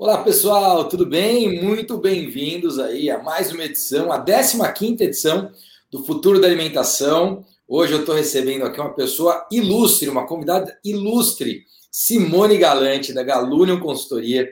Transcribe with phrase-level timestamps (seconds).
[0.00, 1.60] Olá pessoal, tudo bem?
[1.60, 5.50] Muito bem-vindos aí a mais uma edição, a 15 edição
[5.90, 7.44] do Futuro da Alimentação.
[7.66, 13.80] Hoje eu estou recebendo aqui uma pessoa ilustre, uma convidada ilustre, Simone Galante, da Galunion
[13.80, 14.48] Consultoria.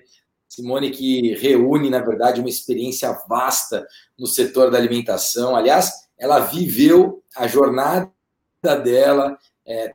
[0.48, 3.86] Simone que reúne, na verdade, uma experiência vasta
[4.18, 5.54] no setor da alimentação.
[5.54, 8.10] Aliás, ela viveu a jornada
[8.82, 9.94] dela, é,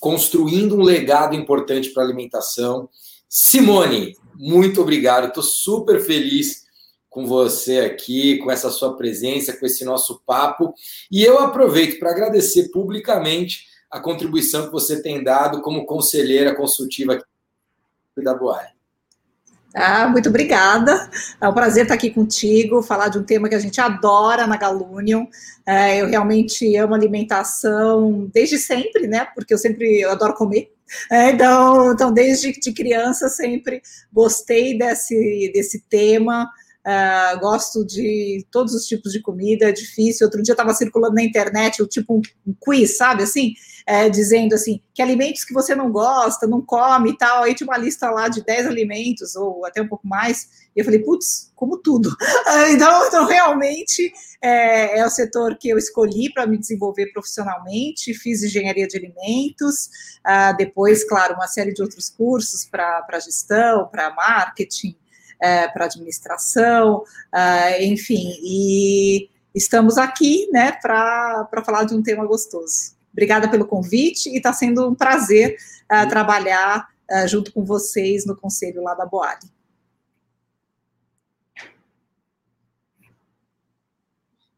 [0.00, 2.88] construindo um legado importante para a alimentação.
[3.28, 5.28] Simone, muito obrigado.
[5.28, 6.62] Estou super feliz
[7.08, 10.74] com você aqui, com essa sua presença, com esse nosso papo.
[11.10, 17.14] E eu aproveito para agradecer publicamente a contribuição que você tem dado como conselheira consultiva
[17.14, 17.24] aqui
[18.24, 18.72] da Boari.
[19.74, 21.10] Ah, muito obrigada.
[21.40, 24.56] É um prazer estar aqui contigo, falar de um tema que a gente adora na
[24.56, 25.26] Galunion.
[25.66, 29.26] É, eu realmente amo alimentação desde sempre, né?
[29.34, 30.72] Porque eu sempre eu adoro comer.
[31.10, 36.50] É, então, então, desde de criança, sempre gostei desse, desse tema.
[36.84, 40.26] Uh, gosto de todos os tipos de comida, é difícil.
[40.26, 43.54] Outro dia estava circulando na internet o tipo um, quiz, sabe assim?
[43.86, 47.44] É, dizendo assim, que alimentos que você não gosta, não come e tal.
[47.44, 50.48] Aí tinha uma lista lá de 10 alimentos, ou até um pouco mais.
[50.74, 52.10] E eu falei, putz, como tudo.
[52.72, 58.14] então, então, realmente é, é, o setor que eu escolhi para me desenvolver profissionalmente.
[58.14, 59.86] Fiz engenharia de alimentos,
[60.26, 64.96] uh, depois, claro, uma série de outros cursos para gestão, para marketing
[65.42, 67.02] é, para administração,
[67.34, 72.94] é, enfim, e estamos aqui né, para falar de um tema gostoso.
[73.12, 75.56] Obrigada pelo convite e está sendo um prazer
[75.90, 79.50] é, trabalhar é, junto com vocês no conselho lá da Boali.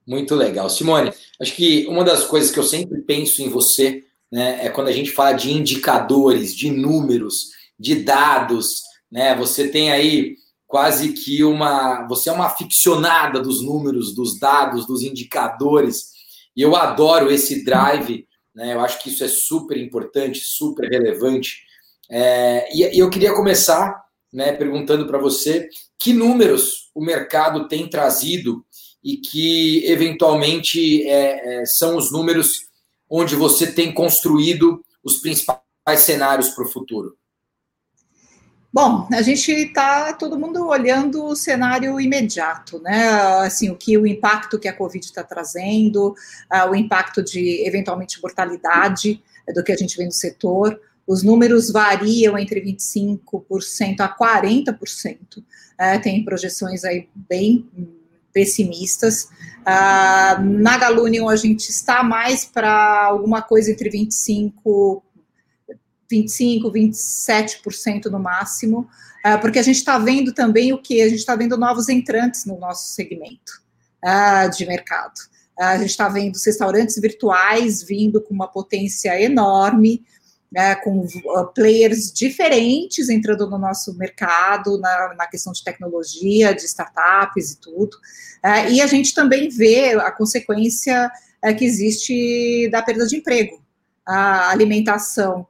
[0.06, 0.68] Muito legal.
[0.68, 4.88] Simone, acho que uma das coisas que eu sempre penso em você né, é quando
[4.88, 8.82] a gente fala de indicadores, de números, de dados.
[9.10, 9.34] Né?
[9.34, 12.06] Você tem aí quase que uma.
[12.08, 16.10] Você é uma aficionada dos números, dos dados, dos indicadores,
[16.56, 18.74] e eu adoro esse drive, né?
[18.74, 21.62] Eu acho que isso é super importante, super relevante.
[22.10, 25.68] É, e, e eu queria começar né, perguntando para você
[25.98, 28.64] que números o mercado tem trazido
[29.02, 32.66] e que, eventualmente, é, é, são os números
[33.08, 35.60] onde você tem construído os principais
[35.98, 37.16] cenários para o futuro.
[38.74, 43.08] Bom, a gente está todo mundo olhando o cenário imediato, né?
[43.44, 46.08] Assim, o que o impacto que a Covid está trazendo,
[46.52, 49.22] uh, o impacto de eventualmente mortalidade
[49.54, 50.80] do que a gente vê no setor.
[51.06, 55.38] Os números variam entre 25% a 40%.
[55.38, 57.70] Uh, tem projeções aí bem
[58.32, 59.28] pessimistas.
[59.60, 65.03] Uh, na Galunion a gente está mais para alguma coisa entre 25
[66.10, 68.88] 25%, 27% no máximo,
[69.24, 71.00] uh, porque a gente está vendo também o que?
[71.02, 73.62] A gente está vendo novos entrantes no nosso segmento
[74.04, 75.14] uh, de mercado.
[75.58, 80.04] Uh, a gente está vendo os restaurantes virtuais vindo com uma potência enorme,
[80.52, 81.04] né, com
[81.52, 87.96] players diferentes entrando no nosso mercado, na, na questão de tecnologia, de startups e tudo.
[88.70, 91.10] e a gente também vê a consequência
[91.58, 93.60] que existe da perda de emprego.
[94.06, 95.44] A alimentação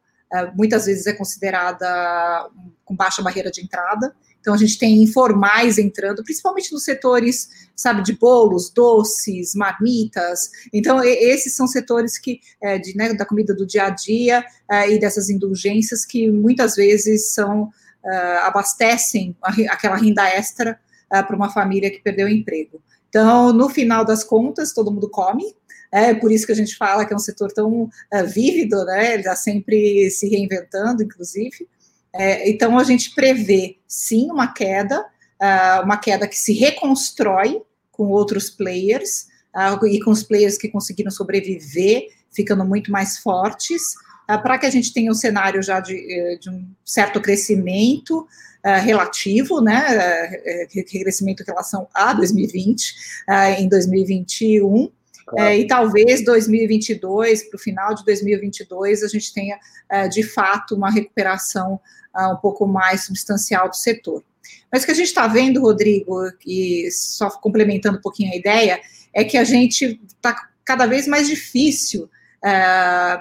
[0.55, 2.51] muitas vezes é considerada
[2.85, 4.15] com baixa barreira de entrada.
[4.45, 10.51] Então, a gente tem informais entrando, principalmente nos setores, sabe, de bolos, doces, marmitas.
[10.71, 14.93] Então, esses são setores que, é, de, né, da comida do dia a dia é,
[14.93, 17.71] e dessas indulgências que muitas vezes são,
[18.05, 20.79] é, abastecem aquela renda extra
[21.11, 22.83] é, para uma família que perdeu o emprego.
[23.09, 25.57] Então, no final das contas, todo mundo come,
[25.95, 29.13] é por isso que a gente fala que é um setor tão uh, vívido, né?
[29.13, 31.69] Ele está sempre se reinventando, inclusive.
[32.13, 37.63] É, então, a gente prevê, sim, uma queda, uh, uma queda que se reconstrói
[37.93, 43.95] com outros players, uh, e com os players que conseguiram sobreviver, ficando muito mais fortes,
[44.27, 48.27] para que a gente tenha um cenário já de, eh, de um certo crescimento,
[48.67, 50.31] Uh, relativo, né,
[50.73, 52.95] uh, crescimento em relação a 2020,
[53.29, 54.91] uh, em 2021,
[55.37, 59.59] É, e talvez 2022, para o final de 2022, a gente tenha,
[59.91, 61.81] é, de fato, uma recuperação
[62.17, 64.23] é, um pouco mais substancial do setor.
[64.71, 68.81] Mas o que a gente está vendo, Rodrigo, e só complementando um pouquinho a ideia,
[69.13, 72.11] é que a gente está cada vez mais difícil
[72.45, 73.21] é,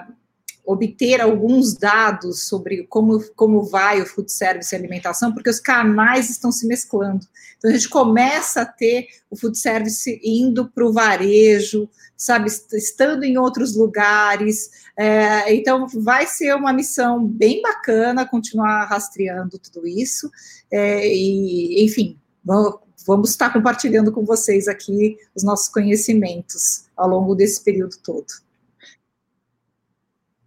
[0.64, 6.30] obter alguns dados sobre como, como vai o food service e alimentação, porque os canais
[6.30, 7.26] estão se mesclando.
[7.58, 13.24] Então, a gente começa a ter o food service indo para o varejo, sabe, estando
[13.24, 14.70] em outros lugares.
[14.96, 20.30] É, então, vai ser uma missão bem bacana continuar rastreando tudo isso.
[20.70, 27.34] É, e, enfim, vamos, vamos estar compartilhando com vocês aqui os nossos conhecimentos ao longo
[27.34, 28.43] desse período todo.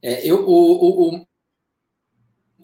[0.08, 1.28] É, eu, o, o,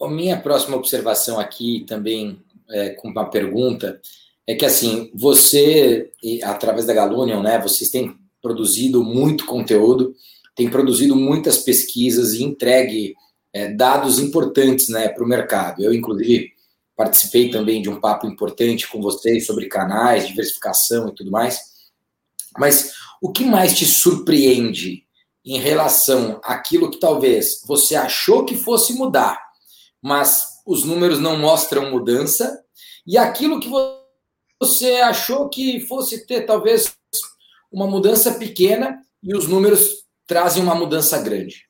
[0.02, 4.00] a minha próxima observação aqui também é, com uma pergunta
[4.46, 6.10] é que assim você
[6.42, 10.14] através da Galunion, né, vocês têm produzido muito conteúdo,
[10.56, 13.14] têm produzido muitas pesquisas e entregue
[13.52, 15.84] é, dados importantes, né, para o mercado.
[15.84, 16.50] Eu inclusive
[16.96, 21.60] participei também de um papo importante com vocês sobre canais, diversificação e tudo mais.
[22.56, 25.03] Mas o que mais te surpreende
[25.44, 29.38] em relação àquilo que talvez você achou que fosse mudar,
[30.00, 32.62] mas os números não mostram mudança,
[33.06, 33.68] e aquilo que
[34.58, 36.96] você achou que fosse ter talvez
[37.70, 41.66] uma mudança pequena e os números trazem uma mudança grande?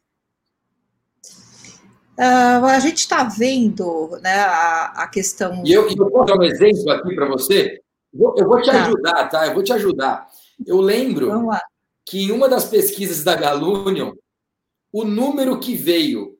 [2.16, 5.64] Uh, a gente está vendo né, a, a questão.
[5.64, 7.80] E eu, eu vou dar um exemplo aqui para você.
[8.12, 8.84] Eu vou te tá.
[8.84, 9.46] ajudar, tá?
[9.48, 10.28] Eu vou te ajudar.
[10.64, 11.50] Eu lembro
[12.06, 14.12] que em uma das pesquisas da Galunion,
[14.92, 16.38] o número que veio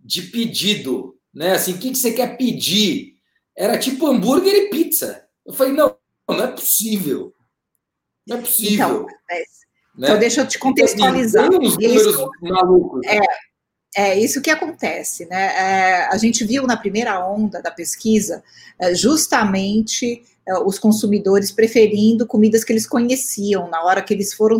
[0.00, 1.52] de pedido, né?
[1.52, 3.14] Assim, o que, que você quer pedir?
[3.56, 5.26] Era tipo hambúrguer e pizza.
[5.44, 5.96] Eu falei, não,
[6.28, 7.32] não é possível.
[8.26, 8.74] Não é possível.
[8.74, 10.08] Então, né?
[10.08, 11.48] então deixa eu te contextualizar.
[11.50, 13.06] Tem uns números malucos.
[13.06, 13.20] É,
[13.94, 15.44] é isso que acontece, né?
[15.54, 18.42] É, a gente viu na primeira onda da pesquisa
[18.78, 24.58] é, justamente é, os consumidores preferindo comidas que eles conheciam na hora que eles foram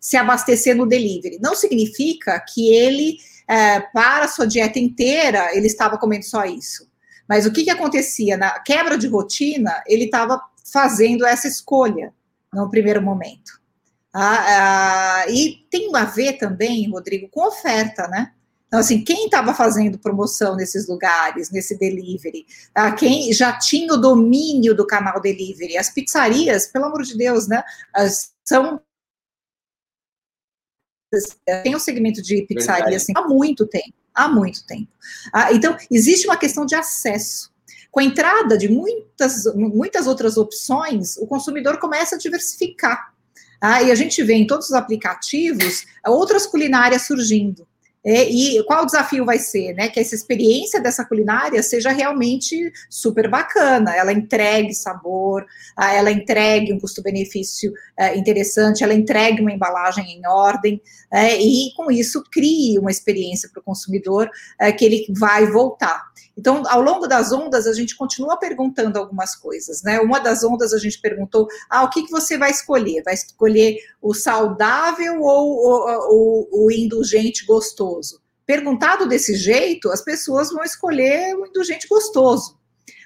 [0.00, 1.38] se abastecer no delivery.
[1.40, 3.16] Não significa que ele,
[3.48, 6.86] é, para a sua dieta inteira, ele estava comendo só isso.
[7.26, 8.36] Mas o que, que acontecia?
[8.36, 10.38] Na quebra de rotina, ele estava
[10.70, 12.12] fazendo essa escolha
[12.52, 13.61] no primeiro momento.
[14.12, 18.32] Ah, ah, e tem a ver também, Rodrigo, com oferta, né?
[18.66, 22.90] Então, assim, quem estava fazendo promoção nesses lugares, nesse delivery, tá?
[22.92, 27.62] quem já tinha o domínio do canal delivery, as pizzarias, pelo amor de Deus, né?
[27.94, 28.80] As, são
[31.44, 34.88] tem um segmento de pizzaria assim, há muito tempo, há muito tempo.
[35.32, 37.52] Ah, então, existe uma questão de acesso.
[37.90, 43.11] Com a entrada de muitas, muitas outras opções, o consumidor começa a diversificar.
[43.62, 47.64] Ah, e a gente vê em todos os aplicativos outras culinárias surgindo.
[48.04, 49.88] É, e qual o desafio vai ser, né?
[49.88, 55.46] Que essa experiência dessa culinária seja realmente super bacana, ela entregue sabor,
[55.78, 60.82] ela entregue um custo-benefício é, interessante, ela entregue uma embalagem em ordem,
[61.12, 64.28] é, e com isso crie uma experiência para o consumidor
[64.60, 66.02] é, que ele vai voltar.
[66.36, 70.00] Então, ao longo das ondas, a gente continua perguntando algumas coisas, né?
[70.00, 73.02] Uma das ondas a gente perguntou: ah, o que, que você vai escolher?
[73.02, 78.20] Vai escolher o saudável ou o, indulgente gostoso?
[78.46, 82.58] Perguntado desse jeito, as pessoas vão escolher o indulgente gostoso.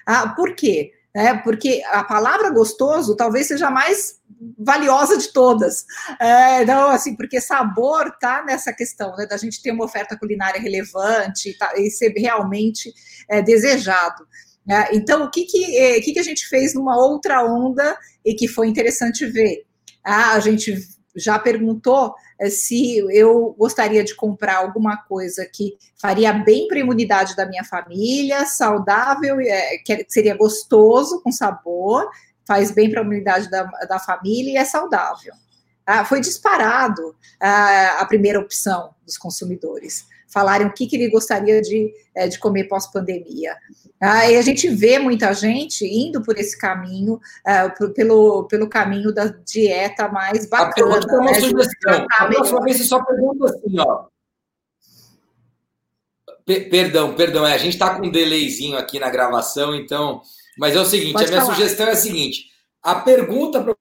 [0.05, 0.93] Ah, por quê?
[1.13, 4.19] É, porque a palavra gostoso talvez seja mais
[4.57, 5.85] valiosa de todas.
[6.19, 10.61] É, não, assim, porque sabor tá nessa questão, né, da gente ter uma oferta culinária
[10.61, 12.93] relevante tá, e ser realmente
[13.29, 14.27] é, desejado.
[14.69, 18.33] É, então, o que que, é, que que a gente fez numa outra onda e
[18.33, 19.65] que foi interessante ver?
[20.03, 20.75] Ah, a gente
[21.15, 26.81] já perguntou é, se eu gostaria de comprar alguma coisa que faria bem para a
[26.81, 32.07] imunidade da minha família, saudável, é, que seria gostoso, com sabor,
[32.47, 35.33] faz bem para a imunidade da, da família e é saudável.
[35.85, 40.07] Ah, foi disparado ah, a primeira opção dos consumidores.
[40.27, 43.55] Falarem o que, que ele gostaria de, é, de comer pós-pandemia.
[43.99, 49.13] Ah, e a gente vê muita gente indo por esse caminho, ah, pelo, pelo caminho
[49.13, 50.97] da dieta mais bacana.
[50.97, 52.05] A né, sugestão.
[52.17, 54.05] A próxima vez você só pergunta assim, ó.
[56.45, 60.21] perdão, perdão, é, a gente está com um delayzinho aqui na gravação, então
[60.57, 61.55] mas é o seguinte, Pode a minha falar.
[61.55, 62.45] sugestão é a seguinte:
[62.81, 63.75] a pergunta para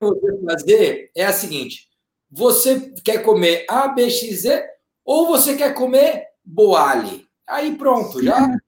[0.00, 1.88] você fazer é a seguinte:
[2.30, 4.44] você quer comer ABXZ
[5.04, 7.26] ou você quer comer Boali?
[7.46, 8.36] Aí pronto, já.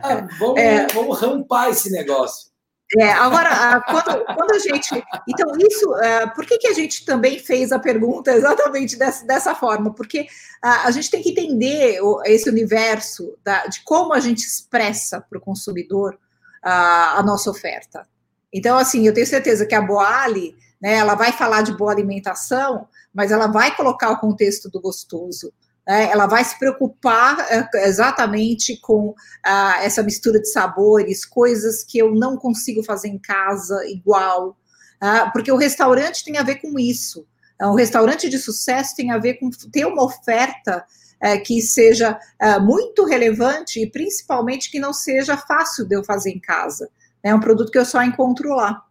[0.00, 2.48] Ah, vamos, é, vamos rampar esse negócio.
[2.96, 5.04] É, agora, quando, quando, a gente.
[5.28, 5.90] Então, isso.
[5.90, 9.92] Uh, por que, que a gente também fez a pergunta exatamente dessa, dessa forma?
[9.92, 15.20] Porque uh, a gente tem que entender esse universo da, de como a gente expressa
[15.20, 16.18] para o consumidor
[16.64, 18.06] a, nossa oferta.
[18.52, 22.88] Então, assim, eu tenho certeza que a Boali, né, ela vai falar de boa alimentação,
[23.12, 25.52] mas ela vai colocar o contexto do gostoso.
[25.86, 26.10] né?
[26.10, 32.14] ela vai se preocupar é, exatamente com ah, essa mistura de sabores, coisas que eu
[32.14, 34.56] não consigo fazer em casa igual,
[35.00, 37.26] ah, porque o restaurante tem a ver com isso.
[37.60, 40.84] Um restaurante de sucesso tem a ver com ter uma oferta
[41.24, 46.30] é, que seja é, muito relevante e principalmente que não seja fácil de eu fazer
[46.30, 46.90] em casa.
[47.22, 48.84] É um produto que eu só encontro lá,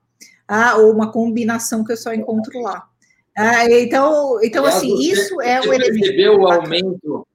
[0.47, 2.89] ah, ou uma combinação que eu só encontro lá.
[3.37, 5.99] Ah, então, então Aliás, assim, isso é o elemento.
[5.99, 7.27] Percebeu o aumento?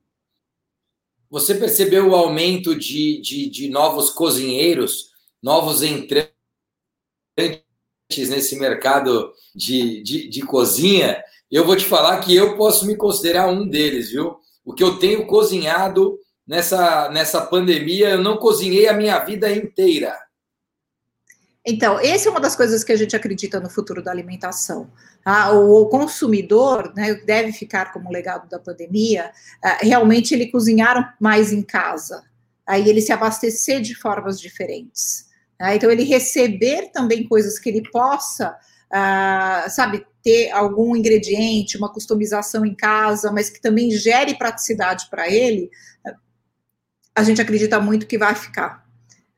[1.31, 6.33] Você percebeu o aumento de, de, de novos cozinheiros, novos entrantes
[8.11, 11.23] nesse mercado de, de, de cozinha?
[11.49, 14.41] Eu vou te falar que eu posso me considerar um deles, viu?
[14.69, 20.15] O que eu tenho cozinhado nessa, nessa pandemia, eu não cozinhei a minha vida inteira.
[21.65, 24.91] Então, essa é uma das coisas que a gente acredita no futuro da alimentação.
[25.25, 29.33] Ah, o consumidor né, deve ficar como legado da pandemia,
[29.65, 32.23] ah, realmente ele cozinhar mais em casa,
[32.67, 35.31] aí ele se abastecer de formas diferentes.
[35.59, 38.55] Ah, então, ele receber também coisas que ele possa,
[38.91, 45.29] ah, sabe, ter algum ingrediente, uma customização em casa, mas que também gere praticidade para
[45.29, 45.71] ele,
[47.15, 48.87] a gente acredita muito que vai ficar.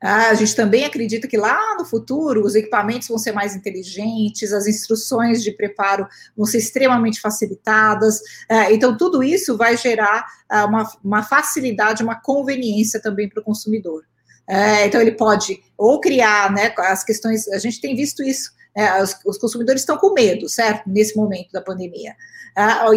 [0.03, 4.51] Ah, a gente também acredita que lá no futuro os equipamentos vão ser mais inteligentes,
[4.51, 8.19] as instruções de preparo vão ser extremamente facilitadas.
[8.49, 10.25] Ah, então, tudo isso vai gerar
[10.67, 14.03] uma, uma facilidade, uma conveniência também para o consumidor.
[14.47, 19.01] É, então, ele pode ou criar né, as questões, a gente tem visto isso, né,
[19.01, 20.89] os, os, consumidores estão com medo, certo?
[20.89, 22.15] Nesse momento da pandemia.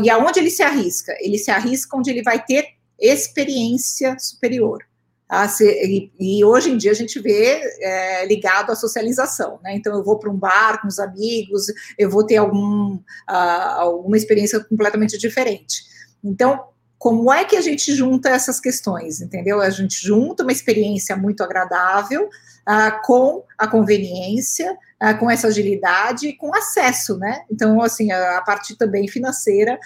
[0.03, 1.15] e aonde ele se arrisca?
[1.21, 2.67] Ele se arrisca onde ele vai ter
[2.99, 4.85] experiência superior.
[5.27, 5.51] Tá?
[5.61, 9.75] e, e, hoje em dia a gente vê é, ligado à socialização, né?
[9.75, 11.65] Então eu vou para um bar com os amigos,
[11.99, 15.83] eu vou ter algum, uh, alguma experiência completamente diferente.
[16.23, 16.67] Então,
[16.99, 19.61] como é que a gente junta essas questões, entendeu?
[19.61, 22.29] A gente junta uma experiência muito agradável
[22.69, 27.45] uh, com a conveniência, uh, com essa agilidade e com acesso, né?
[27.51, 29.79] Então, assim, a, a parte também financeira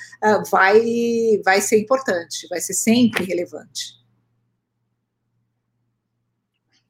[0.51, 0.81] vai,
[1.45, 3.99] vai ser importante, vai ser sempre relevante.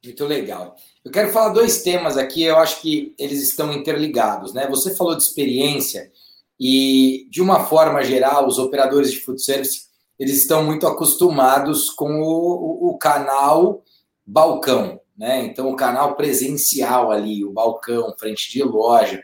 [0.05, 0.77] Muito legal.
[1.05, 4.67] Eu quero falar dois temas aqui, eu acho que eles estão interligados, né?
[4.69, 6.11] Você falou de experiência
[6.59, 12.21] e, de uma forma geral, os operadores de food service, eles estão muito acostumados com
[12.21, 13.83] o, o canal
[14.27, 15.45] balcão, né?
[15.45, 19.23] Então, o canal presencial ali, o balcão, frente de loja.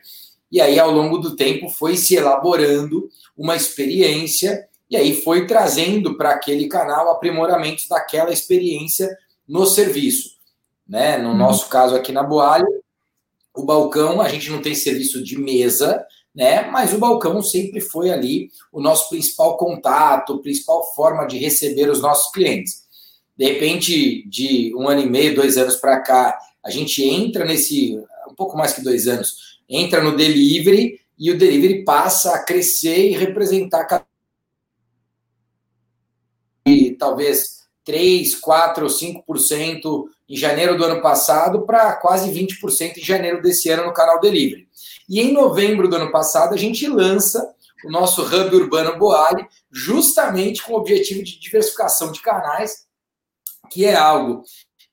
[0.50, 6.16] E aí, ao longo do tempo, foi se elaborando uma experiência e aí foi trazendo
[6.16, 9.08] para aquele canal aprimoramentos daquela experiência
[9.48, 10.34] no serviço
[10.86, 11.16] né?
[11.18, 11.36] No uhum.
[11.36, 12.66] nosso caso aqui na Boalha,
[13.54, 16.68] o balcão, a gente não tem serviço de mesa, né?
[16.70, 22.00] Mas o balcão sempre foi ali o nosso principal contato, principal forma de receber os
[22.00, 22.83] nossos clientes.
[23.36, 27.98] De repente, de um ano e meio, dois anos para cá, a gente entra nesse,
[28.28, 33.10] um pouco mais que dois anos, entra no delivery e o delivery passa a crescer
[33.10, 34.06] e representar
[36.66, 43.04] e talvez 3, 4 ou 5% em janeiro do ano passado para quase 20% em
[43.04, 44.66] janeiro desse ano no canal Delivery.
[45.08, 50.62] E em novembro do ano passado, a gente lança o nosso Hub Urbano Boali, justamente
[50.62, 52.86] com o objetivo de diversificação de canais,
[53.75, 54.45] que é algo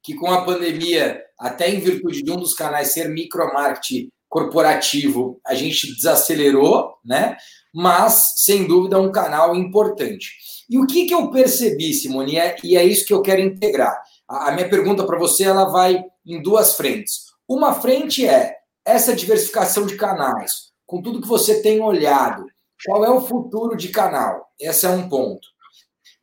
[0.02, 5.54] que com a pandemia, até em virtude de um dos canais ser micromarketing corporativo, a
[5.54, 7.38] gente desacelerou, né?
[7.72, 10.32] Mas, sem dúvida, é um canal importante.
[10.68, 13.96] E o que, que eu percebi, Simone, e é isso que eu quero integrar.
[14.28, 17.26] A minha pergunta para você ela vai em duas frentes.
[17.48, 22.48] Uma frente é essa diversificação de canais, com tudo que você tem olhado,
[22.84, 24.50] qual é o futuro de canal?
[24.60, 25.48] Esse é um ponto.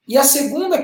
[0.08, 0.82] E a segunda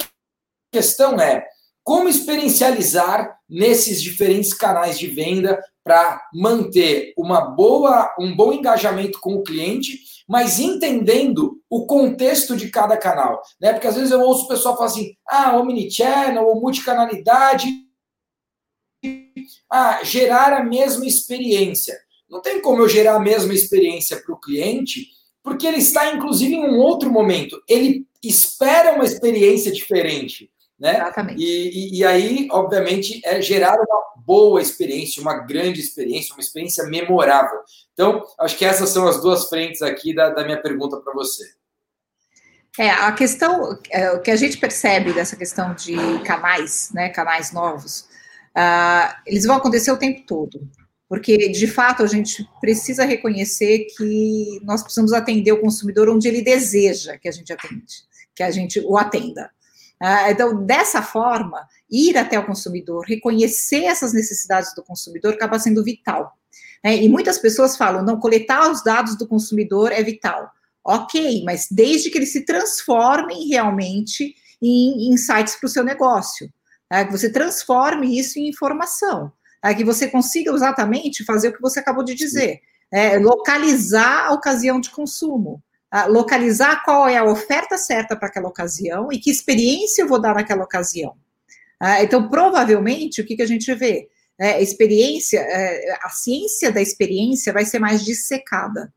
[0.70, 1.44] questão é
[1.84, 9.34] como experiencializar nesses diferentes canais de venda para manter uma boa, um bom engajamento com
[9.34, 13.42] o cliente mas entendendo o contexto de cada canal.
[13.60, 13.72] Né?
[13.72, 17.68] Porque às vezes eu ouço o pessoal falar assim: ah, omnichannel ou multicanalidade,
[19.70, 21.98] ah, gerar a mesma experiência.
[22.28, 25.08] Não tem como eu gerar a mesma experiência para o cliente,
[25.42, 27.62] porque ele está, inclusive, em um outro momento.
[27.68, 30.50] Ele espera uma experiência diferente.
[30.78, 30.96] Né?
[30.96, 31.42] Exatamente.
[31.42, 36.84] E, e, e, aí, obviamente, é gerar uma boa experiência, uma grande experiência, uma experiência
[36.84, 37.60] memorável.
[37.92, 41.44] Então, acho que essas são as duas frentes aqui da, da minha pergunta para você.
[42.78, 47.52] É, a questão, é, o que a gente percebe dessa questão de canais, né, canais
[47.52, 48.00] novos,
[48.56, 50.68] uh, eles vão acontecer o tempo todo,
[51.08, 56.42] porque de fato a gente precisa reconhecer que nós precisamos atender o consumidor onde ele
[56.42, 58.02] deseja que a gente atende.
[58.34, 59.48] que a gente o atenda.
[60.00, 65.84] Ah, então, dessa forma, ir até o consumidor, reconhecer essas necessidades do consumidor acaba sendo
[65.84, 66.36] vital.
[66.82, 67.02] Né?
[67.02, 70.50] E muitas pessoas falam, não, coletar os dados do consumidor é vital.
[70.84, 76.52] Ok, mas desde que eles se transformem realmente em insights para o seu negócio,
[76.90, 77.06] né?
[77.06, 79.32] que você transforme isso em informação,
[79.62, 79.74] né?
[79.74, 82.60] que você consiga exatamente fazer o que você acabou de dizer,
[83.22, 85.62] localizar a ocasião de consumo,
[86.08, 90.34] localizar qual é a oferta certa para aquela ocasião e que experiência eu vou dar
[90.34, 91.16] naquela ocasião.
[91.78, 94.08] Ah, então, provavelmente, o que, que a gente vê?
[94.38, 98.92] É, experiência, é, a ciência da experiência vai ser mais dissecada.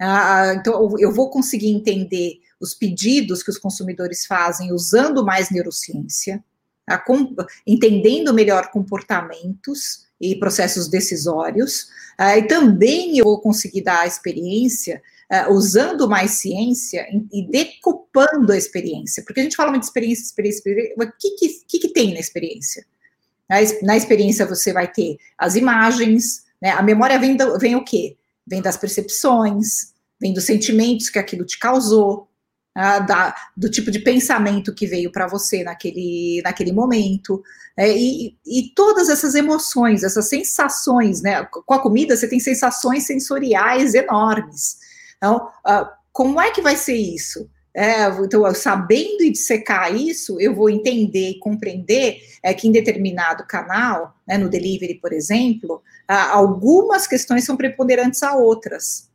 [0.00, 6.42] Ah, então, eu vou conseguir entender os pedidos que os consumidores fazem usando mais neurociência,
[6.86, 7.04] tá?
[7.66, 15.02] entendendo melhor comportamentos e processos decisórios, ah, e também eu vou conseguir dar a experiência
[15.30, 19.22] uh, usando mais ciência e decupando a experiência.
[19.24, 20.94] Porque a gente fala muito de experiência, experiência, experiência.
[20.98, 21.30] O que,
[21.68, 22.84] que, que, tem na experiência?
[23.82, 26.70] Na, experiência você vai ter as imagens, né?
[26.70, 28.16] a memória vem, do, vem o quê?
[28.46, 32.28] Vem das percepções, vem dos sentimentos que aquilo te causou,
[32.76, 37.42] uh, da, do tipo de pensamento que veio para você naquele, naquele momento.
[37.76, 41.44] É, e, e, todas essas emoções, essas sensações, né?
[41.44, 44.78] Com a comida você tem sensações sensoriais enormes.
[45.20, 47.48] Então, uh, como é que vai ser isso?
[47.72, 53.46] É, então, sabendo e dissecar isso, eu vou entender e compreender é, que em determinado
[53.46, 55.76] canal, né, no delivery, por exemplo,
[56.10, 59.08] uh, algumas questões são preponderantes a outras.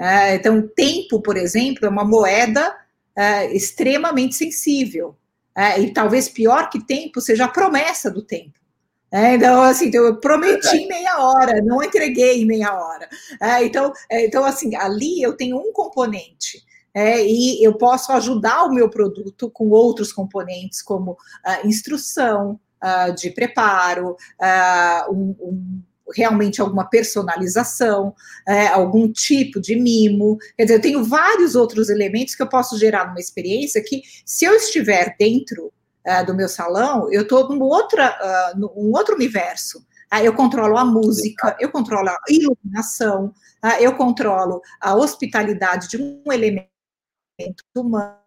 [0.00, 2.74] É, então, tempo, por exemplo, é uma moeda
[3.14, 5.14] é, extremamente sensível.
[5.54, 8.58] É, e talvez pior que tempo seja a promessa do tempo.
[9.12, 13.06] É, então, assim, então eu prometi em meia hora, não entreguei em meia hora.
[13.40, 16.64] É, então, é, então, assim, ali eu tenho um componente.
[16.94, 23.14] É, e eu posso ajudar o meu produto com outros componentes, como uh, instrução uh,
[23.14, 25.82] de preparo, uh, um, um,
[26.14, 28.14] realmente alguma personalização,
[28.46, 30.38] é, algum tipo de mimo.
[30.56, 34.44] Quer dizer, eu tenho vários outros elementos que eu posso gerar numa experiência que, se
[34.44, 35.72] eu estiver dentro
[36.06, 39.78] uh, do meu salão, eu estou num, outra, uh, num outro universo.
[40.12, 43.32] Uh, eu controlo a música, eu controlo a iluminação,
[43.64, 46.68] uh, eu controlo a hospitalidade de um elemento
[47.74, 48.20] humano.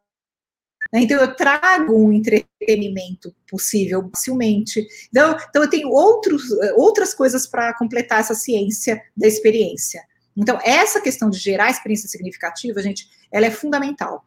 [0.93, 4.85] Então, eu trago um entretenimento possível facilmente.
[5.09, 6.43] Então, então eu tenho outros,
[6.77, 10.01] outras coisas para completar essa ciência da experiência.
[10.37, 14.23] Então, essa questão de gerar experiência significativa, gente, ela é fundamental.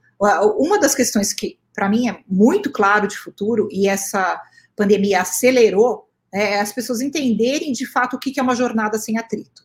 [0.59, 4.43] Uma das questões que para mim é muito claro de futuro, e essa
[4.75, 9.63] pandemia acelerou, é as pessoas entenderem de fato o que é uma jornada sem atrito.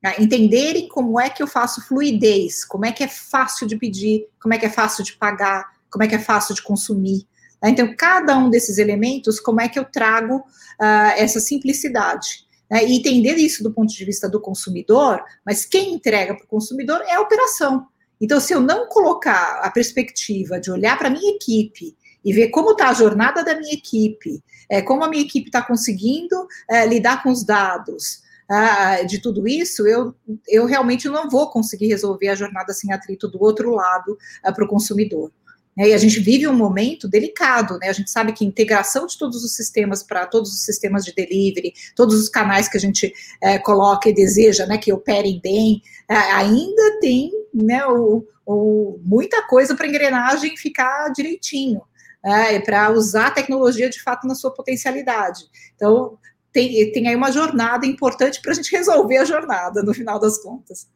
[0.00, 0.14] Né?
[0.20, 4.54] Entenderem como é que eu faço fluidez, como é que é fácil de pedir, como
[4.54, 7.26] é que é fácil de pagar, como é que é fácil de consumir.
[7.60, 7.70] Né?
[7.70, 12.46] Então, cada um desses elementos, como é que eu trago uh, essa simplicidade.
[12.70, 12.84] Né?
[12.84, 17.00] E entender isso do ponto de vista do consumidor, mas quem entrega para o consumidor
[17.00, 17.88] é a operação.
[18.22, 22.50] Então, se eu não colocar a perspectiva de olhar para a minha equipe e ver
[22.50, 26.86] como está a jornada da minha equipe, é, como a minha equipe está conseguindo é,
[26.86, 30.14] lidar com os dados, ah, de tudo isso, eu,
[30.46, 34.64] eu realmente não vou conseguir resolver a jornada sem atrito do outro lado ah, para
[34.64, 35.32] o consumidor.
[35.76, 37.88] Né, e a gente vive um momento delicado, né?
[37.88, 41.72] A gente sabe que integração de todos os sistemas para todos os sistemas de delivery,
[41.96, 46.14] todos os canais que a gente é, coloca e deseja, né, que operem bem, é,
[46.14, 51.80] ainda tem, né, o, o muita coisa para engrenagem ficar direitinho,
[52.22, 55.46] é, para usar a tecnologia de fato na sua potencialidade.
[55.74, 56.18] Então
[56.52, 60.36] tem, tem aí uma jornada importante para a gente resolver a jornada no final das
[60.38, 60.86] contas.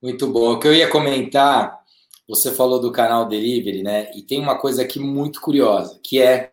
[0.00, 0.52] Muito bom.
[0.52, 1.84] O que eu ia comentar
[2.28, 4.10] você falou do canal Delivery, né?
[4.14, 6.50] E tem uma coisa aqui muito curiosa, que é,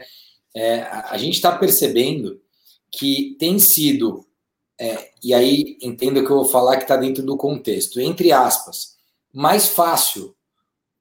[0.55, 2.39] é a gente está percebendo
[2.91, 4.25] que tem sido,
[4.79, 8.95] é, e aí entendo que eu vou falar que está dentro do contexto, entre aspas,
[9.33, 10.35] mais fácil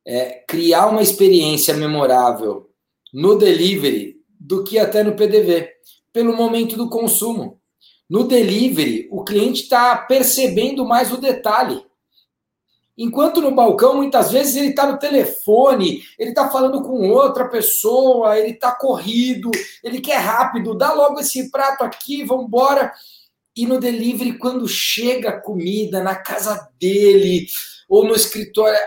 [0.07, 2.71] é, criar uma experiência memorável
[3.13, 5.71] no delivery do que até no PDV,
[6.13, 7.61] pelo momento do consumo.
[8.09, 11.85] No delivery, o cliente está percebendo mais o detalhe.
[13.03, 18.38] Enquanto no balcão, muitas vezes ele está no telefone, ele está falando com outra pessoa,
[18.38, 19.51] ele está corrido,
[19.83, 22.93] ele quer rápido, dá logo esse prato aqui, vamos embora.
[23.57, 27.47] E no delivery, quando chega a comida na casa dele
[27.88, 28.79] ou no escritório,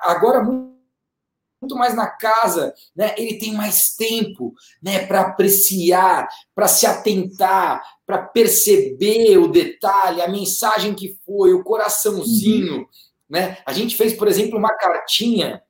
[0.00, 3.14] agora muito mais na casa, né?
[3.16, 10.28] Ele tem mais tempo, né, para apreciar, para se atentar, para perceber o detalhe, a
[10.28, 12.78] mensagem que foi, o coraçãozinho.
[12.78, 12.86] Uhum
[13.32, 13.56] né?
[13.64, 15.62] A gente fez, por exemplo, uma cartinha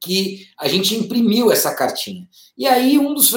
[0.00, 2.28] que a gente imprimiu essa cartinha.
[2.56, 3.30] E aí um dos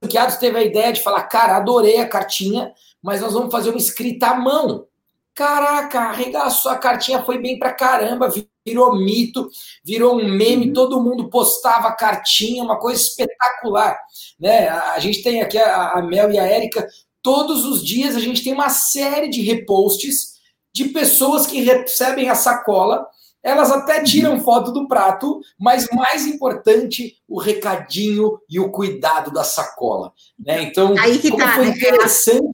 [0.00, 3.78] franqueados teve a ideia de falar: cara, adorei a cartinha, mas nós vamos fazer uma
[3.78, 4.88] escrita à mão.
[5.32, 8.28] Caraca, arregaçou, a cartinha foi bem pra caramba,
[8.66, 9.48] virou mito,
[9.84, 10.72] virou um meme, uhum.
[10.72, 13.96] todo mundo postava a cartinha, uma coisa espetacular.
[14.38, 14.68] Né?
[14.68, 16.84] A gente tem aqui a, a Mel e a Érica,
[17.22, 20.39] todos os dias a gente tem uma série de reposts
[20.72, 23.06] de pessoas que recebem a sacola
[23.42, 29.42] elas até tiram foto do prato, mas mais importante, o recadinho e o cuidado da
[29.42, 30.12] sacola.
[30.38, 30.62] Né?
[30.62, 31.76] Então, Aí que como tá, foi né?
[31.76, 32.50] interessante.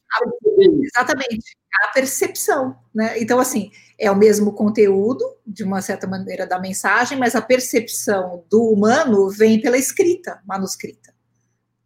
[0.85, 2.77] exatamente, a percepção.
[2.95, 3.21] Né?
[3.21, 8.45] Então, assim, é o mesmo conteúdo, de uma certa maneira, da mensagem, mas a percepção
[8.49, 11.15] do humano vem pela escrita, manuscrita.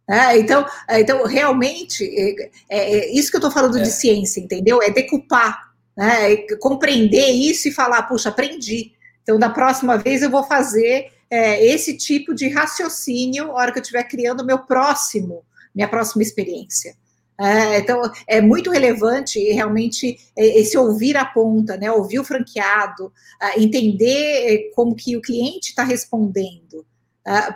[0.07, 3.85] É, então, então, realmente, é, é, é isso que eu estou falando de é.
[3.85, 4.81] ciência, entendeu?
[4.81, 6.37] É decupar né?
[6.59, 8.93] compreender isso e falar, puxa, aprendi.
[9.23, 13.79] Então, da próxima vez eu vou fazer é, esse tipo de raciocínio na hora que
[13.79, 16.95] eu estiver criando meu próximo, minha próxima experiência.
[17.39, 21.91] É, então, é muito relevante realmente é, esse ouvir a ponta, né?
[21.91, 23.11] Ouvir o franqueado,
[23.57, 26.85] entender é, como que o cliente está respondendo.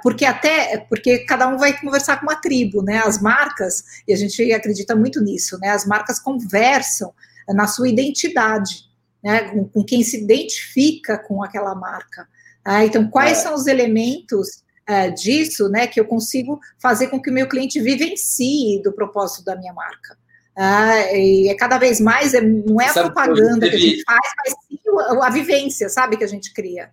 [0.04, 3.00] Porque até porque cada um vai conversar com uma tribo, né?
[3.00, 5.70] As marcas, e a gente acredita muito nisso, né?
[5.70, 7.12] As marcas conversam
[7.50, 8.86] na sua identidade,
[9.24, 12.28] né, com, com quem se identifica com aquela marca.
[12.64, 13.42] Ah, então, quais é.
[13.42, 17.80] são os elementos é, disso né, que eu consigo fazer com que o meu cliente
[17.80, 20.18] vivencie do propósito da minha marca?
[20.58, 24.32] Ah, e é cada vez mais, é, não é a propaganda que a gente faz,
[24.38, 26.92] mas sim a, a vivência, sabe, que a gente cria.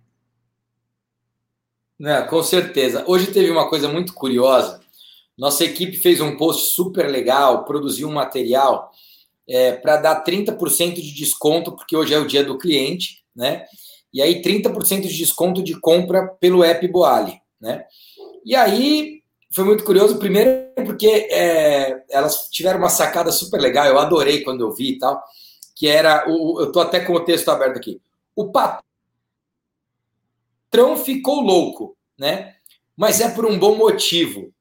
[1.97, 3.03] Não, com certeza.
[3.07, 4.81] Hoje teve uma coisa muito curiosa.
[5.37, 8.91] Nossa equipe fez um post super legal, produziu um material
[9.47, 13.65] é, para dar 30% de desconto, porque hoje é o dia do cliente, né?
[14.13, 17.85] E aí 30% de desconto de compra pelo app Boali, né?
[18.45, 19.21] E aí
[19.53, 24.61] foi muito curioso, primeiro porque é, elas tiveram uma sacada super legal, eu adorei quando
[24.61, 25.23] eu vi e tal,
[25.75, 28.01] que era, o, eu tô até com o texto aberto aqui,
[28.35, 28.83] o patrão
[30.97, 32.55] ficou louco, né?
[32.95, 34.53] Mas é por um bom motivo.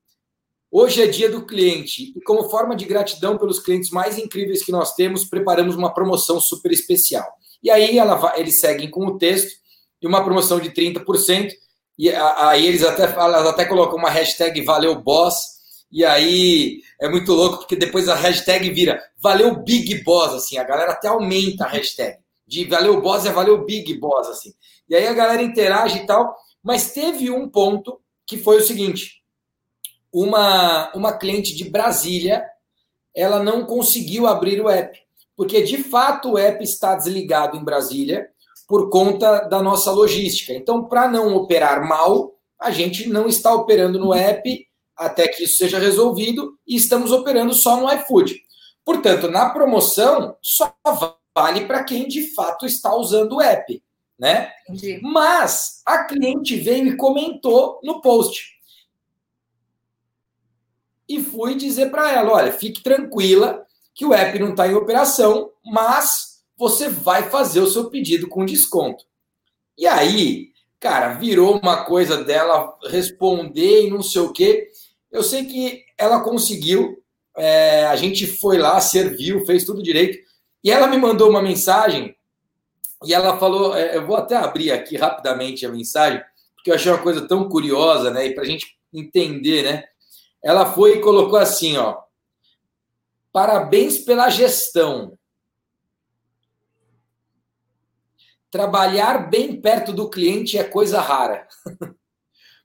[0.75, 4.73] Hoje é dia do cliente e, como forma de gratidão pelos clientes mais incríveis que
[4.73, 7.31] nós temos, preparamos uma promoção super especial.
[7.63, 9.53] E aí ela, eles seguem com o texto
[10.01, 11.53] e uma promoção de 30%.
[11.99, 15.35] E aí eles até, elas até colocam uma hashtag Valeu Boss.
[15.93, 20.57] E aí é muito louco, porque depois a hashtag vira Valeu Big Boss, assim.
[20.57, 22.17] A galera até aumenta a hashtag.
[22.47, 24.55] De Valeu Boss é Valeu Big Boss, assim.
[24.89, 26.35] E aí a galera interage e tal.
[26.63, 29.22] Mas teve um ponto que foi o seguinte
[30.13, 32.45] uma, uma cliente de Brasília,
[33.15, 34.99] ela não conseguiu abrir o app,
[35.37, 38.29] porque de fato o app está desligado em Brasília
[38.69, 40.53] por conta da nossa logística.
[40.53, 45.57] Então, para não operar mal, a gente não está operando no app até que isso
[45.57, 48.41] seja resolvido e estamos operando só no iFood.
[48.85, 50.75] Portanto, na promoção, só
[51.35, 53.83] vale para quem de fato está usando o app,
[54.19, 54.51] né?
[54.69, 55.01] Entendi.
[55.03, 58.52] Mas a cliente veio e comentou no post
[61.09, 65.51] e fui dizer para ela: olha, fique tranquila que o app não está em operação,
[65.65, 69.05] mas você vai fazer o seu pedido com desconto.
[69.77, 74.69] E aí, cara, virou uma coisa dela responder e não sei o quê.
[75.11, 77.03] Eu sei que ela conseguiu,
[77.37, 80.19] é, a gente foi lá, serviu, fez tudo direito.
[80.65, 82.15] E ela me mandou uma mensagem
[83.05, 86.23] e ela falou: é, eu vou até abrir aqui rapidamente a mensagem,
[86.55, 88.27] porque eu achei uma coisa tão curiosa, né?
[88.27, 89.85] E para a gente entender, né?
[90.43, 92.03] Ela foi e colocou assim, ó.
[93.33, 95.19] Parabéns pela gestão.
[98.51, 101.47] Trabalhar bem perto do cliente é coisa rara.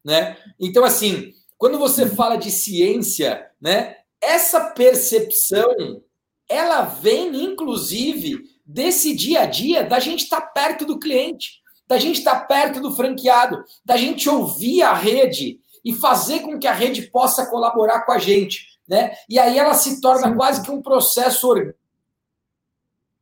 [0.04, 0.38] né?
[0.60, 6.02] Então, assim, quando você fala de ciência, né, essa percepção,
[6.50, 11.98] ela vem, inclusive, desse dia a dia da gente estar tá perto do cliente, da
[11.98, 16.68] gente estar tá perto do franqueado, da gente ouvir a rede e fazer com que
[16.68, 18.78] a rede possa colaborar com a gente.
[18.86, 19.16] Né?
[19.30, 20.36] E aí ela se torna Sim.
[20.36, 21.48] quase que um processo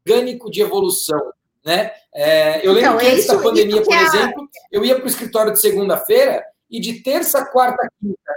[0.04, 1.32] orgânico de evolução.
[1.64, 1.92] Né?
[2.12, 5.54] É, eu lembro então, que antes da pandemia, por exemplo, eu ia para o escritório
[5.54, 8.34] de segunda-feira e de terça, quarta, quinta.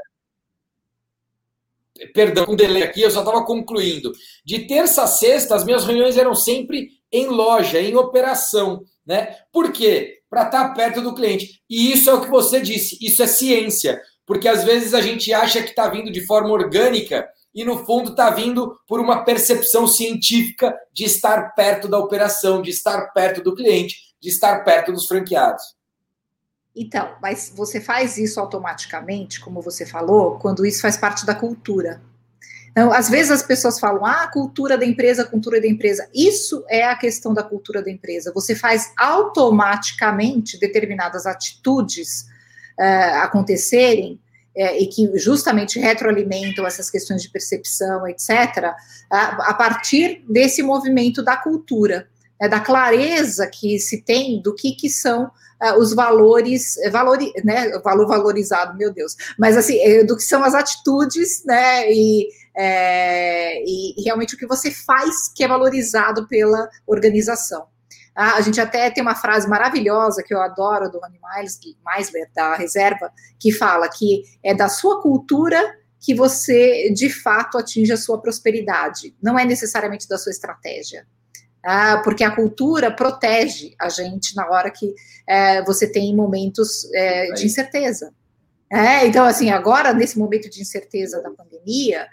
[2.13, 4.13] Perdão, um delay aqui, eu só estava concluindo.
[4.45, 8.85] De terça a sexta, as minhas reuniões eram sempre em loja, em operação.
[9.07, 9.39] Né?
[9.51, 10.21] Por quê?
[10.29, 11.63] Para estar perto do cliente.
[11.69, 15.33] E isso é o que você disse, isso é ciência porque às vezes a gente
[15.33, 19.87] acha que está vindo de forma orgânica e no fundo está vindo por uma percepção
[19.87, 25.09] científica de estar perto da operação, de estar perto do cliente, de estar perto dos
[25.09, 25.63] franqueados.
[26.77, 32.03] Então, mas você faz isso automaticamente, como você falou, quando isso faz parte da cultura.
[32.71, 36.07] Então, às vezes as pessoas falam, ah, cultura da empresa, cultura da empresa.
[36.15, 38.31] Isso é a questão da cultura da empresa.
[38.35, 42.27] Você faz automaticamente determinadas atitudes
[42.79, 44.21] uh, acontecerem
[44.57, 48.73] uh, e que justamente retroalimentam essas questões de percepção, etc.,
[49.13, 52.09] uh, a partir desse movimento da cultura,
[52.41, 55.31] né, da clareza que se tem do que, que são
[55.77, 61.45] os valores, valori, né, valor valorizado, meu Deus, mas assim, do que são as atitudes,
[61.45, 62.29] né, e
[62.61, 67.67] é, e, realmente o que você faz que é valorizado pela organização.
[68.21, 71.21] Ah, a gente até tem uma frase maravilhosa que eu adoro do Rony
[71.87, 77.93] Meisler, da Reserva, que fala que é da sua cultura que você de fato atinge
[77.93, 81.07] a sua prosperidade, não é necessariamente da sua estratégia.
[81.63, 84.93] Ah, porque a cultura protege a gente na hora que
[85.25, 88.13] é, você tem momentos é, de incerteza.
[88.69, 92.09] É, então, assim, agora, nesse momento de incerteza da pandemia, é,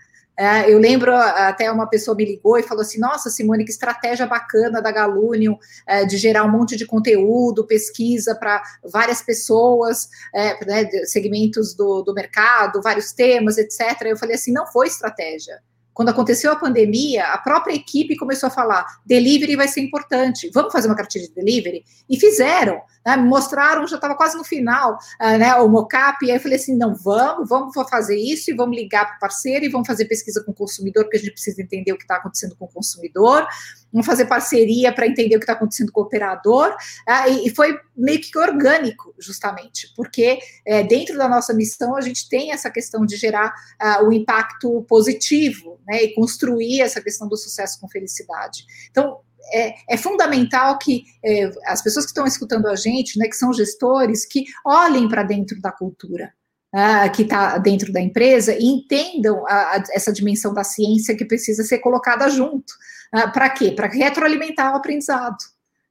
[0.67, 4.81] eu lembro até uma pessoa me ligou e falou assim: Nossa, Simone, que estratégia bacana
[4.81, 11.05] da Galunium é, de gerar um monte de conteúdo, pesquisa para várias pessoas, é, né,
[11.05, 14.01] segmentos do, do mercado, vários temas, etc.
[14.01, 15.61] Eu falei assim: não foi estratégia.
[15.95, 20.73] Quando aconteceu a pandemia, a própria equipe começou a falar: delivery vai ser importante, vamos
[20.73, 21.85] fazer uma cartilha de delivery?
[22.09, 26.35] E fizeram, né, mostraram, já estava quase no final, uh, né, o mockup, e aí
[26.35, 29.69] eu falei assim: não, vamos, vamos fazer isso, e vamos ligar para o parceiro, e
[29.69, 32.57] vamos fazer pesquisa com o consumidor, porque a gente precisa entender o que está acontecendo
[32.57, 33.47] com o consumidor,
[33.95, 37.55] vamos fazer parceria para entender o que está acontecendo com o operador, uh, e, e,
[37.55, 42.69] foi meio que orgânico, justamente, porque é, dentro da nossa missão a gente tem essa
[42.69, 47.87] questão de gerar uh, o impacto positivo né, e construir essa questão do sucesso com
[47.87, 48.65] felicidade.
[48.91, 49.19] Então,
[49.53, 53.53] é, é, fundamental que é, as pessoas que estão escutando a gente, né, que são
[53.53, 56.33] gestores, que olhem para dentro da cultura.
[56.75, 61.23] Uh, que está dentro da empresa e entendam a, a, essa dimensão da ciência que
[61.23, 62.73] precisa ser colocada junto.
[63.13, 63.71] Uh, para quê?
[63.71, 65.37] Para retroalimentar o aprendizado.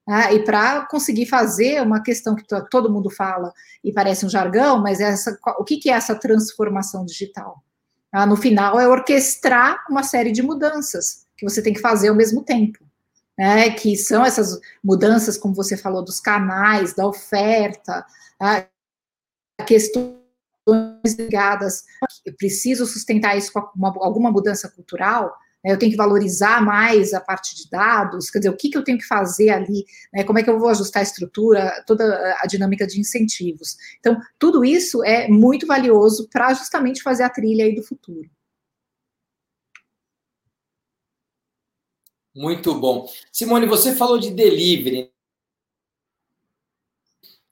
[0.07, 3.51] Uh, e para conseguir fazer uma questão que todo mundo fala
[3.83, 7.65] e parece um jargão, mas essa, o que, que é essa transformação digital?
[8.13, 12.15] Ah, no final, é orquestrar uma série de mudanças que você tem que fazer ao
[12.15, 12.79] mesmo tempo.
[13.37, 18.07] Né, que são essas mudanças, como você falou, dos canais, da oferta,
[18.39, 18.65] ah,
[19.67, 20.24] questões
[21.05, 21.85] ligadas.
[22.25, 27.15] Eu preciso sustentar isso com uma, alguma mudança cultural, né, eu tenho que valorizar mais
[27.15, 30.23] a parte de dados, quer dizer, o que, que eu tenho que fazer ali, né,
[30.23, 33.77] como é que eu vou ajustar a estrutura, toda a dinâmica de incentivos.
[33.99, 38.29] Então, tudo isso é muito valioso para justamente fazer a trilha aí do futuro.
[42.37, 43.09] Muito bom.
[43.33, 45.14] Simone, você falou de delivery.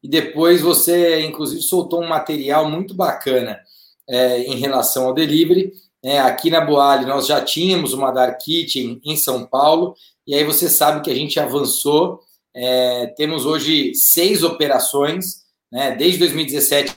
[0.03, 3.61] E depois você, inclusive, soltou um material muito bacana
[4.09, 5.73] é, em relação ao delivery.
[6.05, 9.95] É, aqui na Boali nós já tínhamos uma Dark Kitchen em São Paulo,
[10.27, 12.21] e aí você sabe que a gente avançou.
[12.55, 16.97] É, temos hoje seis operações, né, desde 2017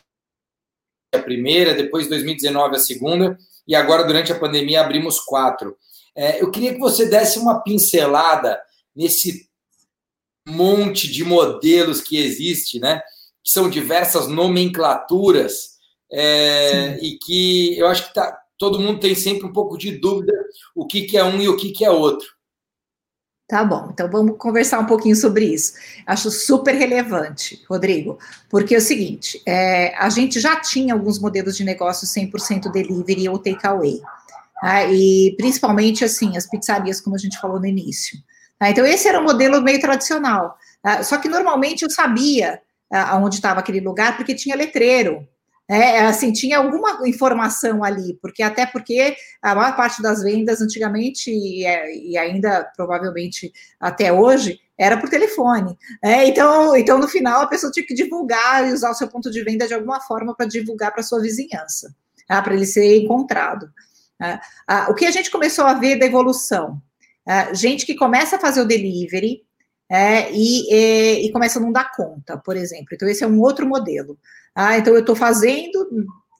[1.14, 3.38] a primeira, depois 2019 a segunda,
[3.68, 5.78] e agora durante a pandemia abrimos quatro.
[6.16, 8.60] É, eu queria que você desse uma pincelada
[8.96, 9.48] nesse
[10.48, 13.02] monte de modelos que existe, né?
[13.44, 15.76] Que são diversas nomenclaturas
[16.12, 20.34] é, e que eu acho que tá, todo mundo tem sempre um pouco de dúvida
[20.76, 22.36] o que, que é um e o que, que é outro.
[23.48, 25.74] Tá bom, então vamos conversar um pouquinho sobre isso.
[26.08, 28.18] Acho super relevante, Rodrigo,
[28.50, 33.30] porque é o seguinte: é, a gente já tinha alguns modelos de negócio 100% delivery
[33.30, 34.02] ou takeaway,
[34.60, 34.86] tá?
[34.86, 38.18] e principalmente assim, as pizzarias, como a gente falou no início.
[38.60, 38.70] Tá?
[38.70, 41.04] Então, esse era um modelo meio tradicional, tá?
[41.04, 45.28] só que normalmente eu sabia aonde estava aquele lugar porque tinha letreiro,
[45.68, 51.32] é, assim, tinha alguma informação ali, porque até porque a maior parte das vendas antigamente,
[51.32, 55.76] e, é, ainda provavelmente até hoje, era por telefone.
[56.04, 59.32] É, então, então, no final, a pessoa tinha que divulgar e usar o seu ponto
[59.32, 61.96] de venda de alguma forma para divulgar para sua vizinhança,
[62.28, 62.42] tá?
[62.42, 63.68] para ele ser encontrado.
[64.68, 66.82] Ah, o que a gente começou a ver da evolução?
[67.28, 69.42] Ah, gente que começa a fazer o delivery,
[69.90, 72.88] é, e, e, e, começa a não dar conta, por exemplo.
[72.94, 74.18] Então, esse é um outro modelo.
[74.56, 75.88] Ah, então eu estou fazendo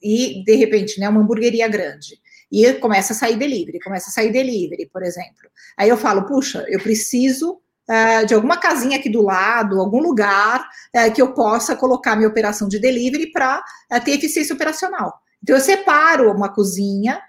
[0.02, 2.20] e, de repente, né, uma hamburgueria grande.
[2.50, 5.50] E começa a sair delivery, começa a sair delivery, por exemplo.
[5.76, 10.68] Aí eu falo, puxa, eu preciso uh, de alguma casinha aqui do lado, algum lugar
[10.94, 15.20] uh, que eu possa colocar minha operação de delivery para uh, ter eficiência operacional.
[15.42, 17.20] Então eu separo uma cozinha,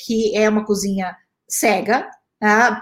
[0.00, 1.16] que é uma cozinha
[1.48, 2.10] cega,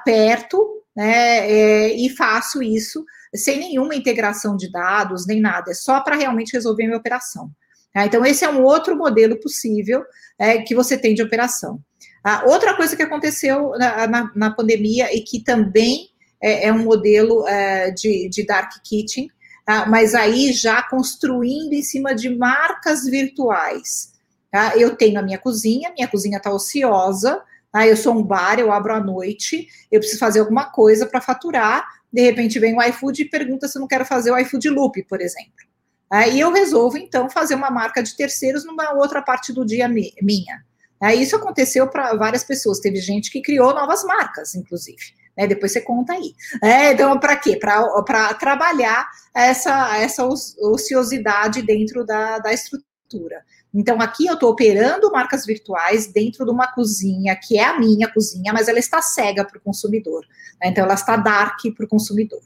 [0.04, 6.00] perto né, é, e faço isso sem nenhuma integração de dados, nem nada, é só
[6.00, 7.50] para realmente resolver a minha operação.
[7.92, 8.06] Tá?
[8.06, 10.02] Então, esse é um outro modelo possível
[10.38, 11.80] é, que você tem de operação.
[12.44, 16.08] Outra coisa que aconteceu na, na, na pandemia e que também
[16.42, 19.30] é, é um modelo é, de, de dark kitchen,
[19.64, 19.86] tá?
[19.86, 24.12] mas aí já construindo em cima de marcas virtuais.
[24.50, 24.76] Tá?
[24.76, 27.40] Eu tenho a minha cozinha, minha cozinha está ociosa,
[27.80, 27.86] tá?
[27.86, 31.86] eu sou um bar, eu abro à noite, eu preciso fazer alguma coisa para faturar,
[32.12, 35.02] de repente vem o iFood e pergunta se eu não quero fazer o iFood Loop,
[35.04, 35.66] por exemplo.
[36.10, 40.64] Aí eu resolvo, então, fazer uma marca de terceiros numa outra parte do dia minha.
[41.14, 42.80] Isso aconteceu para várias pessoas.
[42.80, 45.02] Teve gente que criou novas marcas, inclusive.
[45.36, 45.46] Né?
[45.46, 46.34] Depois você conta aí.
[46.62, 47.56] É, então, para quê?
[47.56, 53.44] Para trabalhar essa, essa ociosidade dentro da, da estrutura.
[53.74, 58.10] Então, aqui eu estou operando marcas virtuais dentro de uma cozinha, que é a minha
[58.12, 60.24] cozinha, mas ela está cega para o consumidor.
[60.60, 60.68] Né?
[60.68, 62.40] Então, ela está dark para o consumidor.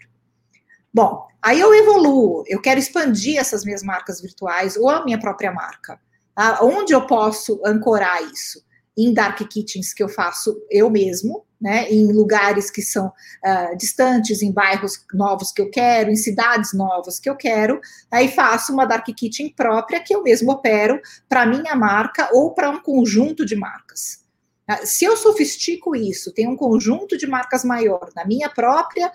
[0.93, 5.53] Bom, aí eu evoluo, eu quero expandir essas minhas marcas virtuais ou a minha própria
[5.53, 6.01] marca.
[6.35, 6.59] Tá?
[6.63, 8.65] Onde eu posso ancorar isso?
[8.99, 14.41] Em dark kitchens que eu faço eu mesmo, né, em lugares que são uh, distantes,
[14.41, 18.87] em bairros novos que eu quero, em cidades novas que eu quero, aí faço uma
[18.87, 23.55] dark kitchen própria que eu mesmo opero para minha marca ou para um conjunto de
[23.55, 24.25] marcas.
[24.71, 29.13] Uh, se eu sofistico isso, tenho um conjunto de marcas maior na minha própria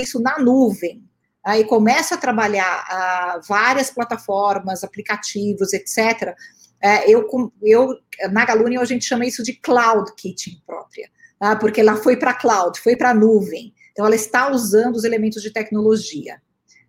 [0.00, 1.08] isso na nuvem,
[1.44, 6.34] aí começa a trabalhar uh, várias plataformas, aplicativos, etc.,
[6.82, 7.26] é, eu,
[7.62, 7.98] eu,
[8.30, 11.08] na Galunion, a gente chama isso de cloud kitchen própria,
[11.38, 11.56] tá?
[11.56, 13.74] porque ela foi para cloud, foi para nuvem.
[13.92, 16.40] Então, ela está usando os elementos de tecnologia.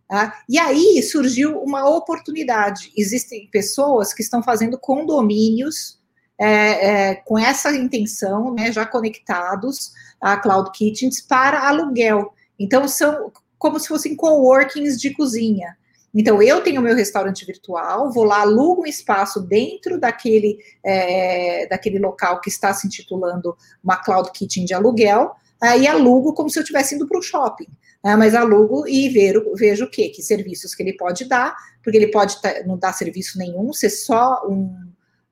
[0.07, 0.41] Tá?
[0.47, 2.91] E aí surgiu uma oportunidade.
[2.95, 5.99] Existem pessoas que estão fazendo condomínios
[6.39, 12.33] é, é, com essa intenção, né, já conectados a cloud kitchens para aluguel.
[12.59, 15.75] Então, são como se fossem coworkings de cozinha.
[16.13, 21.99] Então, eu tenho meu restaurante virtual, vou lá, alugo um espaço dentro daquele, é, daquele
[21.99, 26.63] local que está se intitulando uma Cloud Kitchen de aluguel, aí alugo como se eu
[26.63, 27.67] estivesse indo para o shopping.
[28.03, 30.09] Né, mas alugo e vejo, vejo o quê?
[30.09, 34.43] Que serviços que ele pode dar, porque ele pode não dar serviço nenhum, ser só
[34.47, 34.65] um,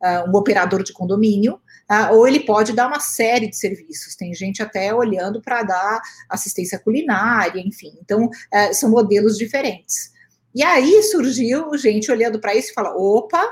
[0.02, 1.60] uh, um operador de condomínio,
[1.90, 4.16] Uh, ou ele pode dar uma série de serviços.
[4.16, 7.94] Tem gente até olhando para dar assistência culinária, enfim.
[8.02, 10.12] Então, uh, são modelos diferentes.
[10.56, 13.44] E aí surgiu gente olhando para isso e fala: opa,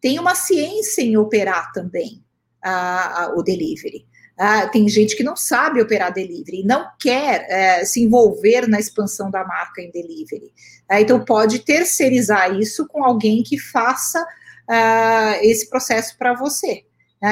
[0.00, 2.24] tem uma ciência em operar também
[2.60, 4.04] a, a, o delivery.
[4.36, 9.30] Ah, tem gente que não sabe operar delivery, não quer é, se envolver na expansão
[9.30, 10.50] da marca em delivery.
[10.88, 14.26] Ah, então, pode terceirizar isso com alguém que faça
[14.66, 16.84] ah, esse processo para você.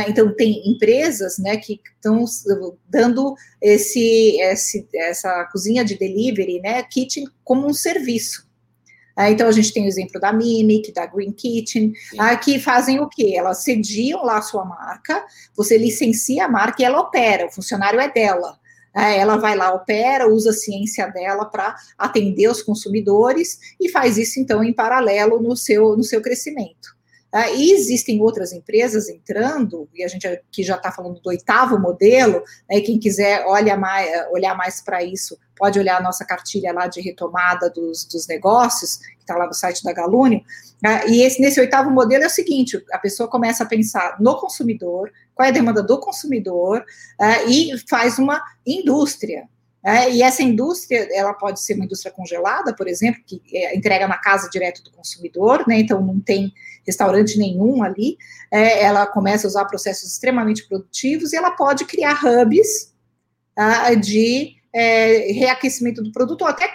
[0.06, 2.22] Então, tem empresas né, que estão
[2.90, 8.47] dando esse, esse, essa cozinha de delivery, né, kitchen, como um serviço.
[9.18, 13.00] Ah, então, a gente tem o exemplo da Mimic, da Green Kitchen, ah, que fazem
[13.00, 13.34] o quê?
[13.36, 15.26] Elas sediam lá a sua marca,
[15.56, 18.56] você licencia a marca e ela opera, o funcionário é dela.
[18.94, 24.16] Ah, ela vai lá, opera, usa a ciência dela para atender os consumidores e faz
[24.16, 26.96] isso, então, em paralelo no seu, no seu crescimento.
[27.34, 31.78] Uh, e existem outras empresas entrando, e a gente aqui já está falando do oitavo
[31.78, 36.72] modelo, né, quem quiser olha mais, olhar mais para isso, pode olhar a nossa cartilha
[36.72, 41.22] lá de retomada dos, dos negócios, que está lá no site da Galúnio, uh, e
[41.22, 45.44] esse, nesse oitavo modelo é o seguinte, a pessoa começa a pensar no consumidor, qual
[45.44, 49.46] é a demanda do consumidor, uh, e faz uma indústria,
[49.84, 54.08] é, e essa indústria, ela pode ser uma indústria congelada, por exemplo, que é, entrega
[54.08, 55.78] na casa direto do consumidor, né?
[55.78, 56.52] Então não tem
[56.88, 58.16] restaurante nenhum ali.
[58.50, 62.92] É, ela começa a usar processos extremamente produtivos e ela pode criar hubs
[63.56, 66.68] ah, de é, reaquecimento do produto, ou até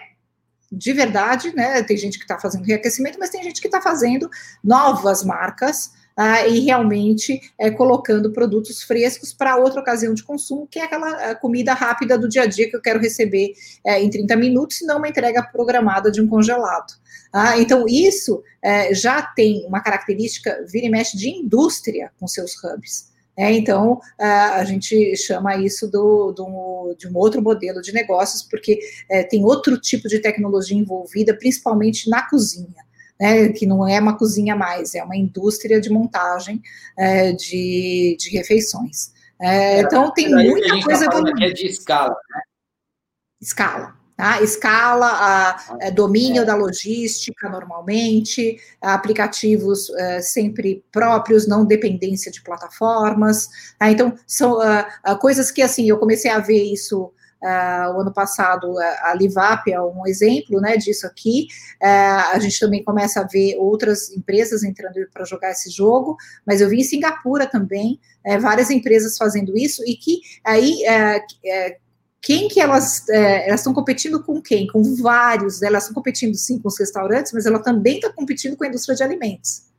[0.71, 1.83] de verdade, né?
[1.83, 4.29] Tem gente que está fazendo reaquecimento, mas tem gente que está fazendo
[4.63, 10.79] novas marcas ah, e realmente é, colocando produtos frescos para outra ocasião de consumo, que
[10.79, 13.53] é aquela comida rápida do dia a dia que eu quero receber
[13.85, 16.93] é, em 30 minutos, e não uma entrega programada de um congelado.
[17.31, 22.53] Ah, então, isso é, já tem uma característica, vira e mexe, de indústria com seus
[22.63, 23.11] hubs.
[23.35, 28.79] É, então, a gente chama isso do, do, de um outro modelo de negócios, porque
[29.09, 32.83] é, tem outro tipo de tecnologia envolvida, principalmente na cozinha
[33.19, 36.61] né, que não é uma cozinha mais, é uma indústria de montagem
[36.97, 39.13] é, de, de refeições.
[39.41, 42.41] É, então tem muita coisa tá é de escala, né?
[43.41, 44.41] Escala, Tá?
[44.43, 46.45] Escala, a, a é, domínio é.
[46.45, 53.49] da logística normalmente, aplicativos uh, sempre próprios, não dependência de plataformas.
[53.79, 53.89] Tá?
[53.89, 57.11] Então, são uh, coisas que, assim, eu comecei a ver isso
[57.43, 61.47] Uh, o ano passado, a Livap é um exemplo né, disso aqui.
[61.81, 66.15] Uh, a gente também começa a ver outras empresas entrando para jogar esse jogo,
[66.47, 70.83] mas eu vi em Singapura também uh, várias empresas fazendo isso e que aí
[72.21, 74.65] quem que elas elas estão competindo com quem?
[74.67, 75.67] Com vários, né?
[75.67, 78.95] elas estão competindo sim com os restaurantes, mas ela também está competindo com a indústria
[78.95, 79.72] de alimentos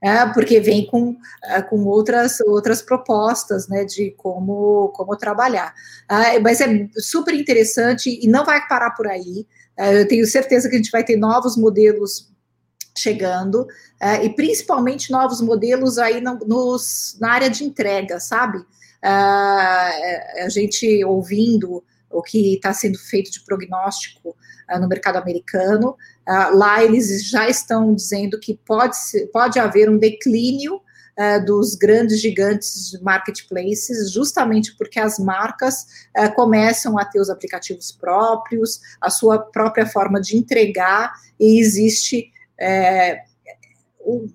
[0.00, 5.74] é, porque vem com, é, com outras, outras propostas né, de como, como trabalhar.
[6.08, 9.46] Ah, mas é super interessante e não vai parar por aí.
[9.76, 12.28] É, eu tenho certeza que a gente vai ter novos modelos
[12.96, 13.66] chegando,
[14.00, 18.58] é, e principalmente novos modelos aí no, nos, na área de entrega, sabe?
[19.02, 24.36] Ah, é, a gente ouvindo o que está sendo feito de prognóstico
[24.68, 25.96] ah, no mercado americano,
[26.28, 28.94] Uh, lá eles já estão dizendo que pode,
[29.32, 35.86] pode haver um declínio uh, dos grandes gigantes de marketplaces, justamente porque as marcas
[36.18, 42.30] uh, começam a ter os aplicativos próprios, a sua própria forma de entregar, e existe
[42.60, 43.22] é,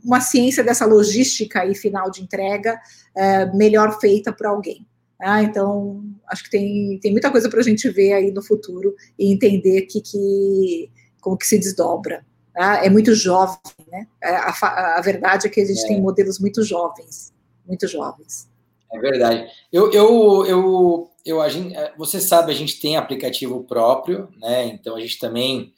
[0.03, 2.79] uma ciência dessa logística e final de entrega
[3.15, 4.87] é, melhor feita por alguém.
[5.23, 8.95] Ah, então, acho que tem, tem muita coisa para a gente ver aí no futuro
[9.17, 10.89] e entender que, que
[11.21, 12.25] como que se desdobra.
[12.53, 12.85] Tá?
[12.85, 13.57] É muito jovem,
[13.91, 14.07] né?
[14.21, 15.87] É, a, a, verdade é que a gente é.
[15.87, 17.33] tem modelos muito jovens,
[17.65, 18.47] muito jovens.
[18.91, 19.47] É verdade.
[19.71, 24.67] Eu, eu, eu, eu a gente, é, você sabe, a gente tem aplicativo próprio, né?
[24.67, 25.73] Então a gente também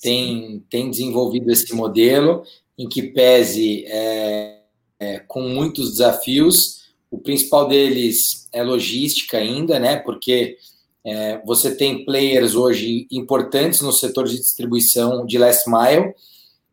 [0.00, 2.42] tem, tem desenvolvido esse modelo
[2.76, 4.62] em que pese é,
[4.98, 6.86] é, com muitos desafios.
[7.08, 9.96] O principal deles é logística ainda, né?
[9.96, 10.56] Porque
[11.04, 16.14] é, você tem players hoje importantes no setor de distribuição de last mile,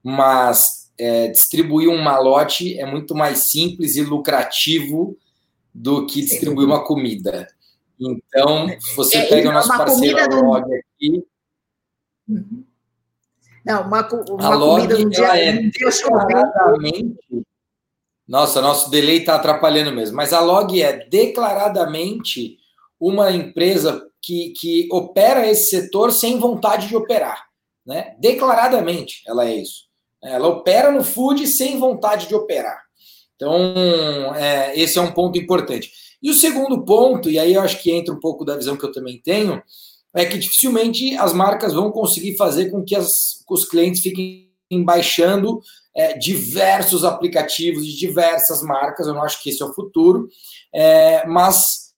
[0.02, 5.18] mas é, distribuir um malote é muito mais simples e lucrativo
[5.74, 7.48] do que distribuir uma comida.
[8.00, 11.24] Então, se você é, pega o nosso parceiro a Log aqui.
[12.28, 12.64] Uhum.
[13.66, 17.18] Não, uma, uma a Log, comida dia, é declaradamente.
[18.28, 20.16] Nossa, nosso delay está atrapalhando mesmo.
[20.16, 22.58] Mas a Log é declaradamente
[23.00, 27.46] uma empresa que, que opera esse setor sem vontade de operar.
[27.86, 28.16] Né?
[28.20, 29.84] Declaradamente, ela é isso.
[30.24, 32.82] Ela opera no food sem vontade de operar.
[33.36, 35.92] Então, é, esse é um ponto importante.
[36.22, 38.86] E o segundo ponto, e aí eu acho que entra um pouco da visão que
[38.86, 39.62] eu também tenho,
[40.16, 43.10] é que dificilmente as marcas vão conseguir fazer com que as,
[43.50, 44.50] os clientes fiquem
[44.86, 45.60] baixando
[45.96, 49.08] é, diversos aplicativos de diversas marcas.
[49.08, 50.28] Eu não acho que esse é o futuro,
[50.74, 51.94] é, mas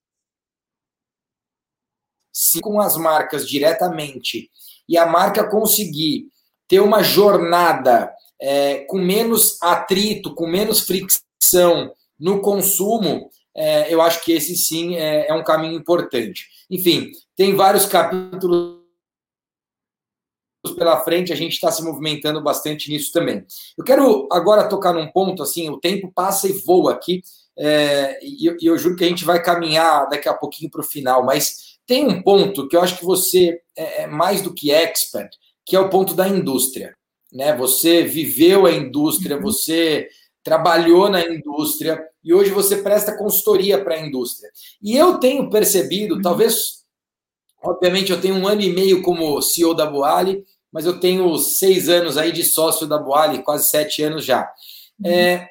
[2.34, 4.52] se com as marcas diretamente
[4.88, 6.28] e a marca conseguir
[6.68, 14.24] ter uma jornada é, com menos atrito, com menos fricção no consumo, é, eu acho
[14.24, 16.48] que esse sim é, é um caminho importante.
[16.70, 18.75] Enfim, tem vários capítulos
[20.72, 23.46] pela frente, a gente está se movimentando bastante nisso também.
[23.78, 27.22] Eu quero agora tocar num ponto, assim, o tempo passa e voa aqui,
[27.58, 30.86] é, e, eu, eu juro que a gente vai caminhar daqui a pouquinho para o
[30.86, 34.72] final, mas tem um ponto que eu acho que você é, é mais do que
[34.72, 35.30] expert,
[35.66, 36.96] que é o ponto da indústria.
[37.32, 37.56] Né?
[37.56, 39.44] Você viveu a indústria, uhum.
[39.44, 40.08] você
[40.44, 44.50] trabalhou na indústria e hoje você presta consultoria para a indústria.
[44.82, 46.22] E eu tenho percebido, uhum.
[46.22, 46.84] talvez,
[47.64, 51.90] obviamente, eu tenho um ano e meio como CEO da Boali, mas eu tenho seis
[51.90, 54.52] anos aí de sócio da Boali, quase sete anos já.
[55.00, 55.10] Uhum.
[55.10, 55.50] É,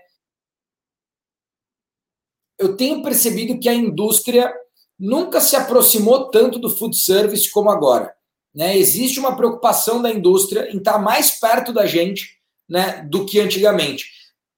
[2.58, 4.52] eu tenho percebido que a indústria
[4.98, 8.14] nunca se aproximou tanto do food service como agora.
[8.54, 8.76] Né?
[8.76, 12.38] Existe uma preocupação da indústria em estar mais perto da gente
[12.68, 14.06] né, do que antigamente.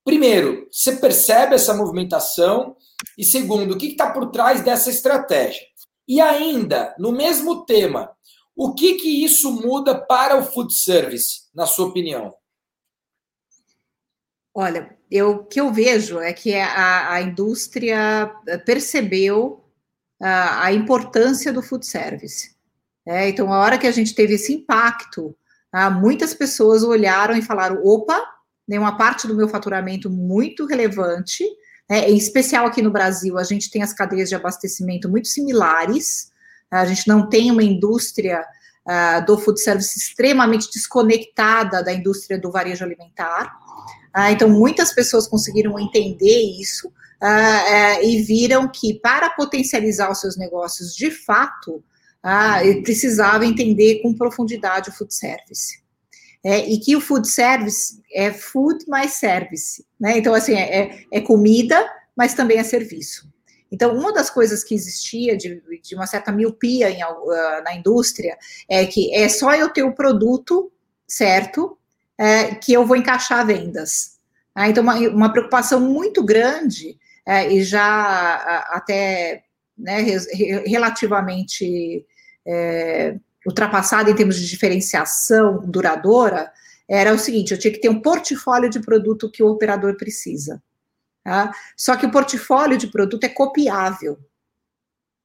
[0.04, 2.76] Primeiro, você percebe essa movimentação?
[3.18, 5.62] E segundo, o que está por trás dessa estratégia?
[6.06, 8.15] E ainda, no mesmo tema,
[8.56, 12.34] o que, que isso muda para o food service, na sua opinião?
[14.54, 18.32] Olha, eu, o que eu vejo é que a, a indústria
[18.64, 19.62] percebeu
[20.18, 22.56] a, importância do food service.
[23.06, 25.36] É, então, a hora que a gente teve esse impacto,
[25.70, 28.20] ah, muitas pessoas olharam e falaram: opa,
[28.66, 31.44] tem uma parte do meu faturamento muito relevante,
[31.88, 36.32] né, em especial aqui no Brasil, a gente tem as cadeias de abastecimento muito similares,
[36.70, 38.44] a gente não tem uma indústria
[38.86, 43.52] uh, do food service extremamente desconectada da indústria do varejo alimentar.
[44.16, 50.36] Uh, então, muitas pessoas conseguiram entender isso uh, e viram que para potencializar os seus
[50.36, 51.82] negócios de fato,
[52.82, 55.80] precisava entender com profundidade o food service.
[56.44, 60.18] É, e que o food service é food mais service, né?
[60.18, 61.84] Então, assim, é, é, é comida,
[62.16, 63.28] mas também é serviço.
[63.76, 68.38] Então, uma das coisas que existia de, de uma certa miopia em, uh, na indústria
[68.66, 70.72] é que é só eu ter o produto
[71.06, 71.76] certo
[72.16, 74.16] é, que eu vou encaixar vendas.
[74.54, 76.96] Ah, então, uma, uma, preocupação muito grande
[77.26, 79.42] é, e já até
[79.76, 79.98] né,
[80.64, 82.06] relativamente
[82.46, 83.16] é,
[83.46, 86.50] ultrapassada em termos de diferenciação duradoura
[86.88, 90.62] era o seguinte: eu tinha que ter um portfólio de produto que o operador precisa.
[91.26, 91.52] Tá?
[91.76, 94.16] Só que o portfólio de produto é copiável.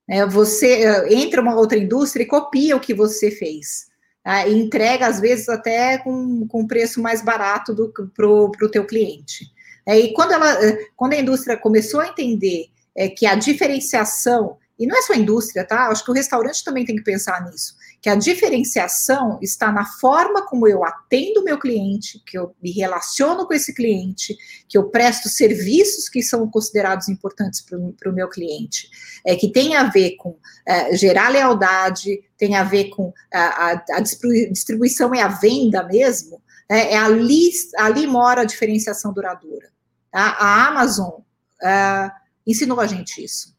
[0.10, 3.86] É, você é, entra uma outra indústria e copia o que você fez.
[4.24, 4.47] Tá?
[4.47, 7.76] E entrega, às vezes, até com, com preço mais barato
[8.16, 9.45] para o teu cliente.
[9.86, 14.58] É, e quando, ela, é, quando a indústria começou a entender é, que a diferenciação,
[14.82, 15.88] e não é só a indústria, tá?
[15.88, 20.42] Acho que o restaurante também tem que pensar nisso que a diferenciação está na forma
[20.48, 24.36] como eu atendo o meu cliente, que eu me relaciono com esse cliente,
[24.68, 28.90] que eu presto serviços que são considerados importantes para o meu cliente,
[29.24, 33.86] é, que tem a ver com é, gerar lealdade, tem a ver com a, a,
[33.92, 39.70] a distribuição e a venda mesmo, é, é, ali, ali mora a diferenciação duradoura.
[40.10, 40.38] Tá?
[40.40, 41.20] A Amazon
[41.62, 42.12] é,
[42.48, 43.56] ensinou a gente isso.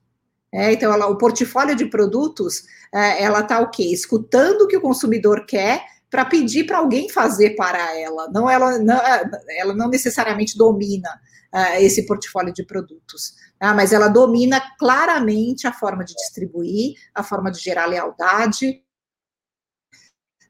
[0.53, 3.85] É, então, ela, o portfólio de produtos, é, ela está o quê?
[3.85, 8.29] Escutando o que o consumidor quer para pedir para alguém fazer para ela.
[8.29, 11.09] Não, ela, não, é, ela não necessariamente domina
[11.51, 13.73] é, esse portfólio de produtos, tá?
[13.73, 18.83] mas ela domina claramente a forma de distribuir, a forma de gerar lealdade,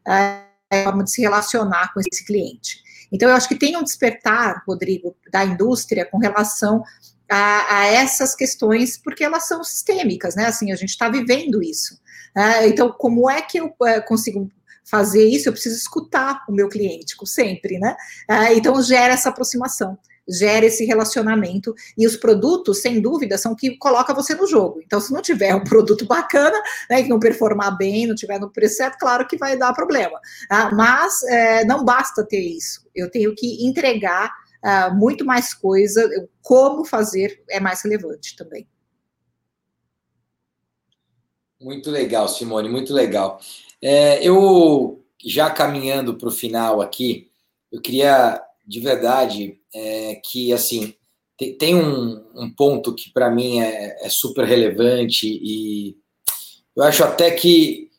[0.07, 2.82] é, a forma de se relacionar com esse cliente.
[3.12, 6.82] Então, eu acho que tem um despertar, Rodrigo, da indústria com relação
[7.35, 10.45] a, a, essas questões, porque elas são sistêmicas, né?
[10.45, 11.99] Assim, a gente está vivendo isso.
[12.37, 12.68] Né?
[12.68, 14.51] Então, como é que eu é, consigo
[14.85, 15.49] fazer isso?
[15.49, 17.97] Eu preciso escutar o meu cliente, sempre, né?
[18.28, 23.76] É, então, gera essa aproximação gera esse relacionamento e os produtos, sem dúvida, são que
[23.76, 24.80] coloca você no jogo.
[24.80, 26.57] Então, se não tiver um produto bacana,
[26.89, 30.20] né, que não performar bem, não tiver no preço certo, claro que vai dar problema.
[30.49, 32.87] Ah, mas é, não basta ter isso.
[32.95, 34.33] Eu tenho que entregar
[34.65, 36.09] uh, muito mais coisa,
[36.41, 38.67] como fazer é mais relevante também.
[41.61, 43.41] Muito legal, Simone, muito legal.
[43.81, 47.31] É, eu, já caminhando para o final aqui,
[47.71, 50.95] eu queria, de verdade, é, que, assim,
[51.39, 55.97] tem, tem um, um, ponto que para mim é, é super relevante e
[56.77, 57.91] eu acho até que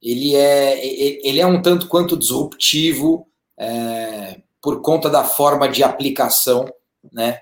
[0.00, 6.66] ele é, ele é um tanto quanto disruptivo, é, por conta da forma de aplicação,
[7.12, 7.40] né?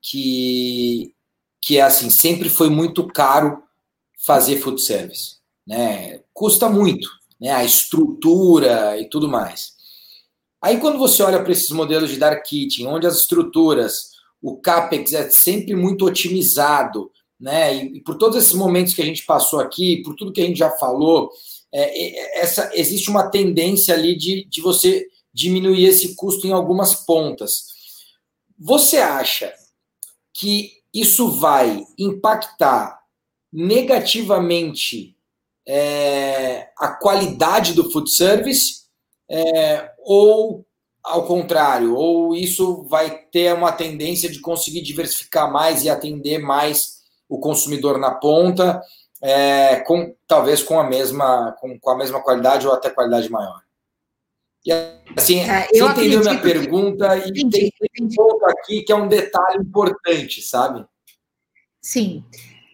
[0.00, 1.14] Que,
[1.60, 3.62] que é assim, sempre foi muito caro
[4.24, 5.36] fazer food service,
[5.66, 6.20] né?
[6.32, 7.08] Custa muito,
[7.40, 7.50] né?
[7.50, 9.74] A estrutura e tudo mais.
[10.62, 14.10] Aí quando você olha para esses modelos de dark kitchen, onde as estruturas,
[14.42, 17.74] o capex é sempre muito otimizado, né?
[17.74, 20.44] E, e por todos esses momentos que a gente passou aqui, por tudo que a
[20.44, 21.30] gente já falou,
[21.72, 27.66] é, essa, existe uma tendência ali de, de você diminuir esse custo em algumas pontas.
[28.58, 29.52] Você acha
[30.34, 32.98] que isso vai impactar
[33.52, 35.16] negativamente
[35.66, 38.80] é, a qualidade do food service
[39.30, 40.66] é, ou
[41.02, 47.00] ao contrário, ou isso vai ter uma tendência de conseguir diversificar mais e atender mais
[47.28, 48.82] o consumidor na ponta
[49.22, 53.62] é, com talvez com a mesma com, com, a mesma qualidade ou até qualidade maior.
[54.64, 54.72] E
[55.16, 59.08] assim, é, você entendeu minha pergunta e entendi, tem um ponto aqui que é um
[59.08, 60.84] detalhe importante, sabe?
[61.80, 62.24] Sim.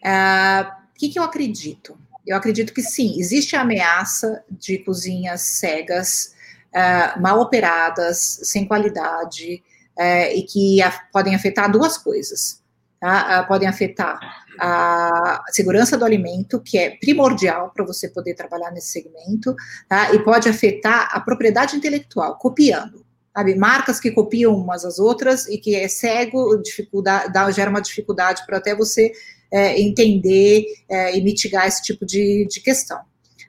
[0.04, 1.98] Uh, o que, que eu acredito?
[2.26, 6.34] Eu acredito que sim, existe a ameaça de cozinhas cegas,
[6.74, 9.62] uh, mal operadas, sem qualidade,
[9.96, 12.60] uh, e que a, podem afetar duas coisas.
[13.00, 13.42] Tá?
[13.42, 14.18] Uh, podem afetar
[14.58, 19.54] a segurança do alimento, que é primordial para você poder trabalhar nesse segmento,
[19.88, 20.14] tá?
[20.14, 23.04] e pode afetar a propriedade intelectual, copiando.
[23.36, 27.82] Sabe, marcas que copiam umas às outras e que é cego, dificuldade, dá, gera uma
[27.82, 29.12] dificuldade para até você
[29.52, 32.98] é, entender é, e mitigar esse tipo de, de questão.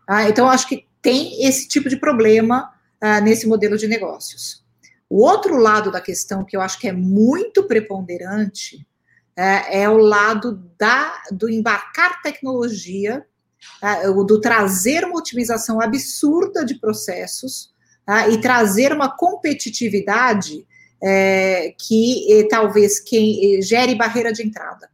[0.06, 0.28] Tá?
[0.28, 2.70] Então, acho que tem esse tipo de problema
[3.00, 4.62] ah, nesse modelo de negócios.
[5.10, 8.86] O outro lado da questão, que eu acho que é muito preponderante,
[9.38, 13.24] é, é o lado da, do embarcar tecnologia,
[13.84, 17.72] é, do trazer uma otimização absurda de processos
[18.04, 20.66] tá, e trazer uma competitividade
[21.04, 24.90] é, que talvez quem gere barreira de entrada.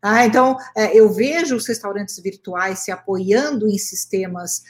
[0.00, 4.62] Ah, então, é, eu vejo os restaurantes virtuais se apoiando em sistemas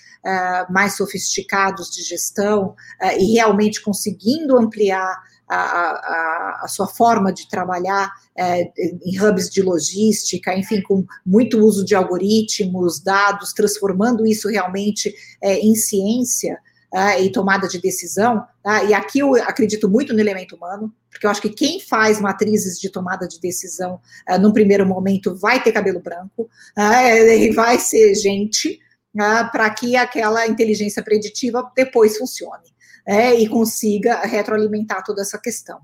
[0.71, 2.77] mais sofisticados de gestão
[3.19, 5.21] e realmente conseguindo ampliar
[5.53, 8.71] a, a, a, sua forma de trabalhar é,
[9.05, 15.59] em hubs de logística, enfim, com muito uso de algoritmos, dados, transformando isso realmente é,
[15.59, 16.59] em ciência
[16.93, 18.85] uh, e tomada de decisão, tá?
[18.85, 22.79] e aqui eu acredito muito no elemento humano, porque eu acho que quem faz matrizes
[22.79, 26.43] de tomada de decisão uh, num primeiro momento vai ter cabelo branco,
[26.77, 28.79] uh, e vai ser gente,
[29.15, 32.73] uh, para que aquela inteligência preditiva depois funcione.
[33.05, 35.81] É, e consiga retroalimentar toda essa questão.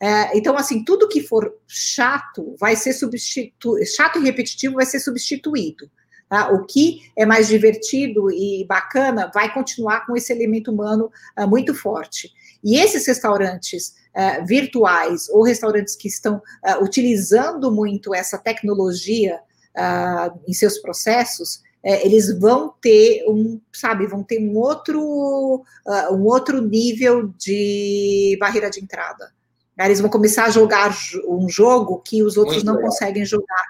[0.00, 5.00] É, então, assim, tudo que for chato vai ser substituído, chato e repetitivo vai ser
[5.00, 5.90] substituído.
[6.32, 6.50] Tá?
[6.50, 11.74] O que é mais divertido e bacana vai continuar com esse elemento humano uh, muito
[11.74, 12.32] forte.
[12.64, 19.38] E esses restaurantes uh, virtuais ou restaurantes que estão uh, utilizando muito essa tecnologia
[20.46, 25.64] em seus processos, eles vão ter um, sabe, vão ter um outro,
[26.12, 29.32] um outro nível de barreira de entrada.
[29.78, 30.94] Eles vão começar a jogar
[31.26, 32.90] um jogo que os outros Muito não legal.
[32.90, 33.64] conseguem jogar.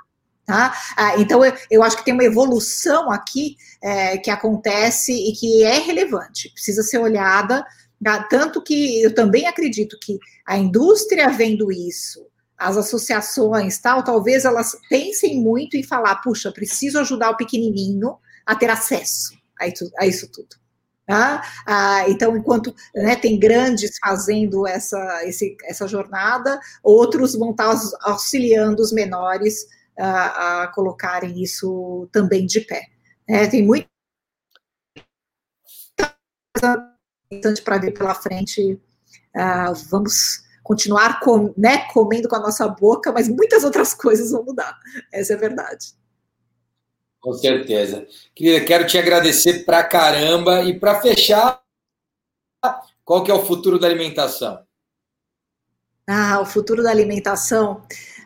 [0.44, 0.74] Tá?
[0.96, 5.62] Ah, então, eu, eu, acho que tem uma evolução aqui é, que acontece e que
[5.62, 7.64] é relevante, precisa ser olhada,
[8.02, 8.24] tá?
[8.24, 12.26] tanto que eu também acredito que a indústria vendo isso,
[12.58, 18.54] as associações, tal, talvez elas pensem muito em falar, puxa, preciso ajudar o pequenininho a
[18.54, 20.62] ter acesso a isso, a isso tudo.
[21.04, 21.42] Tá?
[21.66, 28.80] Ah, então, enquanto né, tem grandes fazendo essa, esse, essa jornada, outros vão estar auxiliando
[28.80, 29.66] os menores
[29.98, 32.86] a, a colocarem isso também de pé.
[33.28, 33.88] É, tem muito
[37.64, 38.80] para ver pela frente.
[39.34, 44.44] Uh, vamos continuar com, né, comendo com a nossa boca, mas muitas outras coisas vão
[44.44, 44.78] mudar.
[45.12, 45.94] Essa é a verdade.
[47.20, 48.06] Com certeza.
[48.34, 50.62] Querida, quero te agradecer pra caramba.
[50.62, 51.62] E para fechar,
[53.04, 54.60] qual que é o futuro da alimentação?
[56.06, 57.82] Ah, o futuro da alimentação.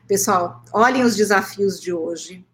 [0.08, 2.46] Pessoal, olhem os desafios de hoje.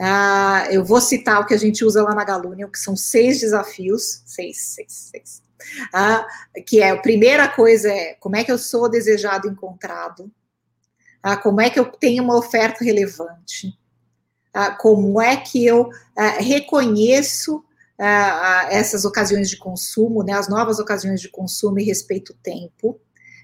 [0.00, 3.40] Ah, eu vou citar o que a gente usa lá na Galunion, que são seis
[3.40, 5.42] desafios, seis, seis, seis.
[5.92, 6.26] Ah,
[6.66, 10.30] que é a primeira coisa é como é que eu sou desejado encontrado,
[11.22, 13.76] ah, como é que eu tenho uma oferta relevante,
[14.54, 17.64] ah, como é que eu ah, reconheço
[17.98, 23.00] ah, essas ocasiões de consumo, né, as novas ocasiões de consumo e respeito o tempo,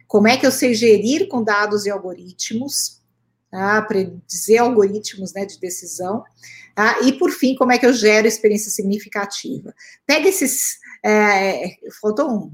[0.06, 3.02] como é que eu sei gerir com dados e algoritmos,
[3.54, 6.24] ah, predizer algoritmos né, de decisão.
[6.76, 9.72] Ah, e, por fim, como é que eu gero experiência significativa?
[10.06, 10.78] Pega esses.
[11.04, 12.52] É, faltou um.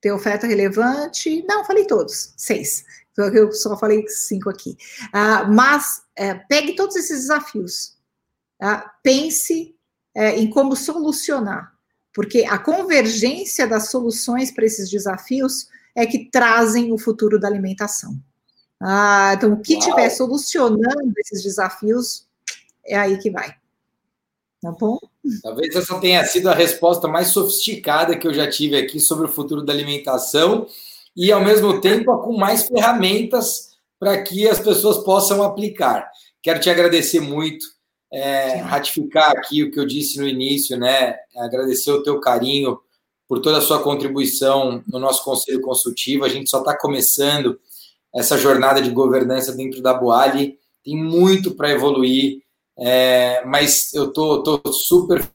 [0.00, 1.44] Ter oferta relevante.
[1.46, 2.32] Não, falei todos.
[2.36, 2.84] Seis.
[3.16, 4.76] Eu só falei cinco aqui.
[5.12, 7.98] Ah, mas é, pegue todos esses desafios.
[8.58, 8.94] Tá?
[9.02, 9.74] pense
[10.14, 11.72] é, em como solucionar.
[12.14, 18.20] Porque a convergência das soluções para esses desafios é que trazem o futuro da alimentação.
[18.80, 22.26] Ah, então, o que estiver solucionando esses desafios,
[22.84, 23.54] é aí que vai.
[24.62, 24.98] Tá bom?
[25.42, 29.32] Talvez essa tenha sido a resposta mais sofisticada que eu já tive aqui sobre o
[29.32, 30.66] futuro da alimentação
[31.14, 36.10] e, ao mesmo tempo, com mais ferramentas para que as pessoas possam aplicar.
[36.42, 37.66] Quero te agradecer muito,
[38.10, 41.16] é, ratificar aqui o que eu disse no início, né?
[41.36, 42.80] Agradecer o teu carinho
[43.28, 46.24] por toda a sua contribuição no nosso conselho consultivo.
[46.24, 47.60] A gente só está começando
[48.14, 50.58] essa jornada de governança dentro da Boali.
[50.84, 52.42] Tem muito para evoluir,
[52.78, 55.28] é, mas eu tô, tô super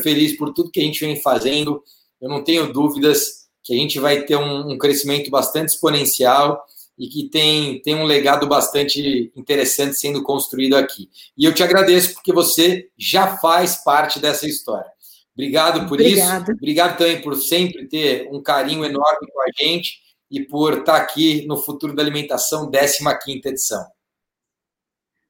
[0.00, 1.82] feliz por tudo que a gente vem fazendo.
[2.20, 6.62] Eu não tenho dúvidas que a gente vai ter um, um crescimento bastante exponencial
[6.98, 11.08] e que tem, tem um legado bastante interessante sendo construído aqui.
[11.36, 14.90] E eu te agradeço porque você já faz parte dessa história.
[15.34, 16.42] Obrigado por Obrigada.
[16.44, 16.52] isso.
[16.52, 20.03] Obrigado também por sempre ter um carinho enorme com a gente
[20.34, 23.86] e por estar aqui no Futuro da Alimentação, 15 edição.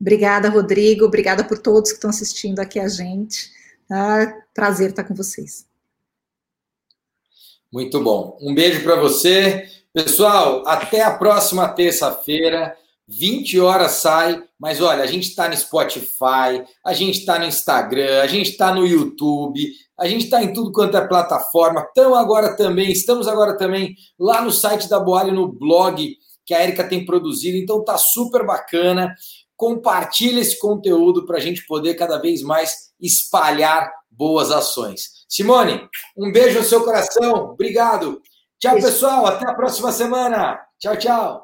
[0.01, 1.05] Obrigada, Rodrigo.
[1.05, 3.51] Obrigada por todos que estão assistindo aqui a gente.
[3.91, 5.67] Ah, prazer estar com vocês.
[7.71, 8.39] Muito bom.
[8.41, 9.69] Um beijo para você.
[9.93, 12.77] Pessoal, até a próxima terça-feira.
[13.09, 18.23] 20 horas sai, mas olha, a gente está no Spotify, a gente está no Instagram,
[18.23, 19.61] a gente está no YouTube,
[19.99, 21.85] a gente está em tudo quanto é plataforma.
[21.87, 26.63] Estamos agora também, estamos agora também lá no site da Boalho, no blog que a
[26.63, 27.57] Erika tem produzido.
[27.57, 29.15] Então tá super bacana.
[29.57, 35.25] Compartilhe esse conteúdo para a gente poder cada vez mais espalhar boas ações.
[35.29, 37.51] Simone, um beijo no seu coração.
[37.53, 38.21] Obrigado.
[38.59, 39.27] Tchau, pessoal.
[39.27, 40.59] Até a próxima semana.
[40.79, 41.44] Tchau, tchau.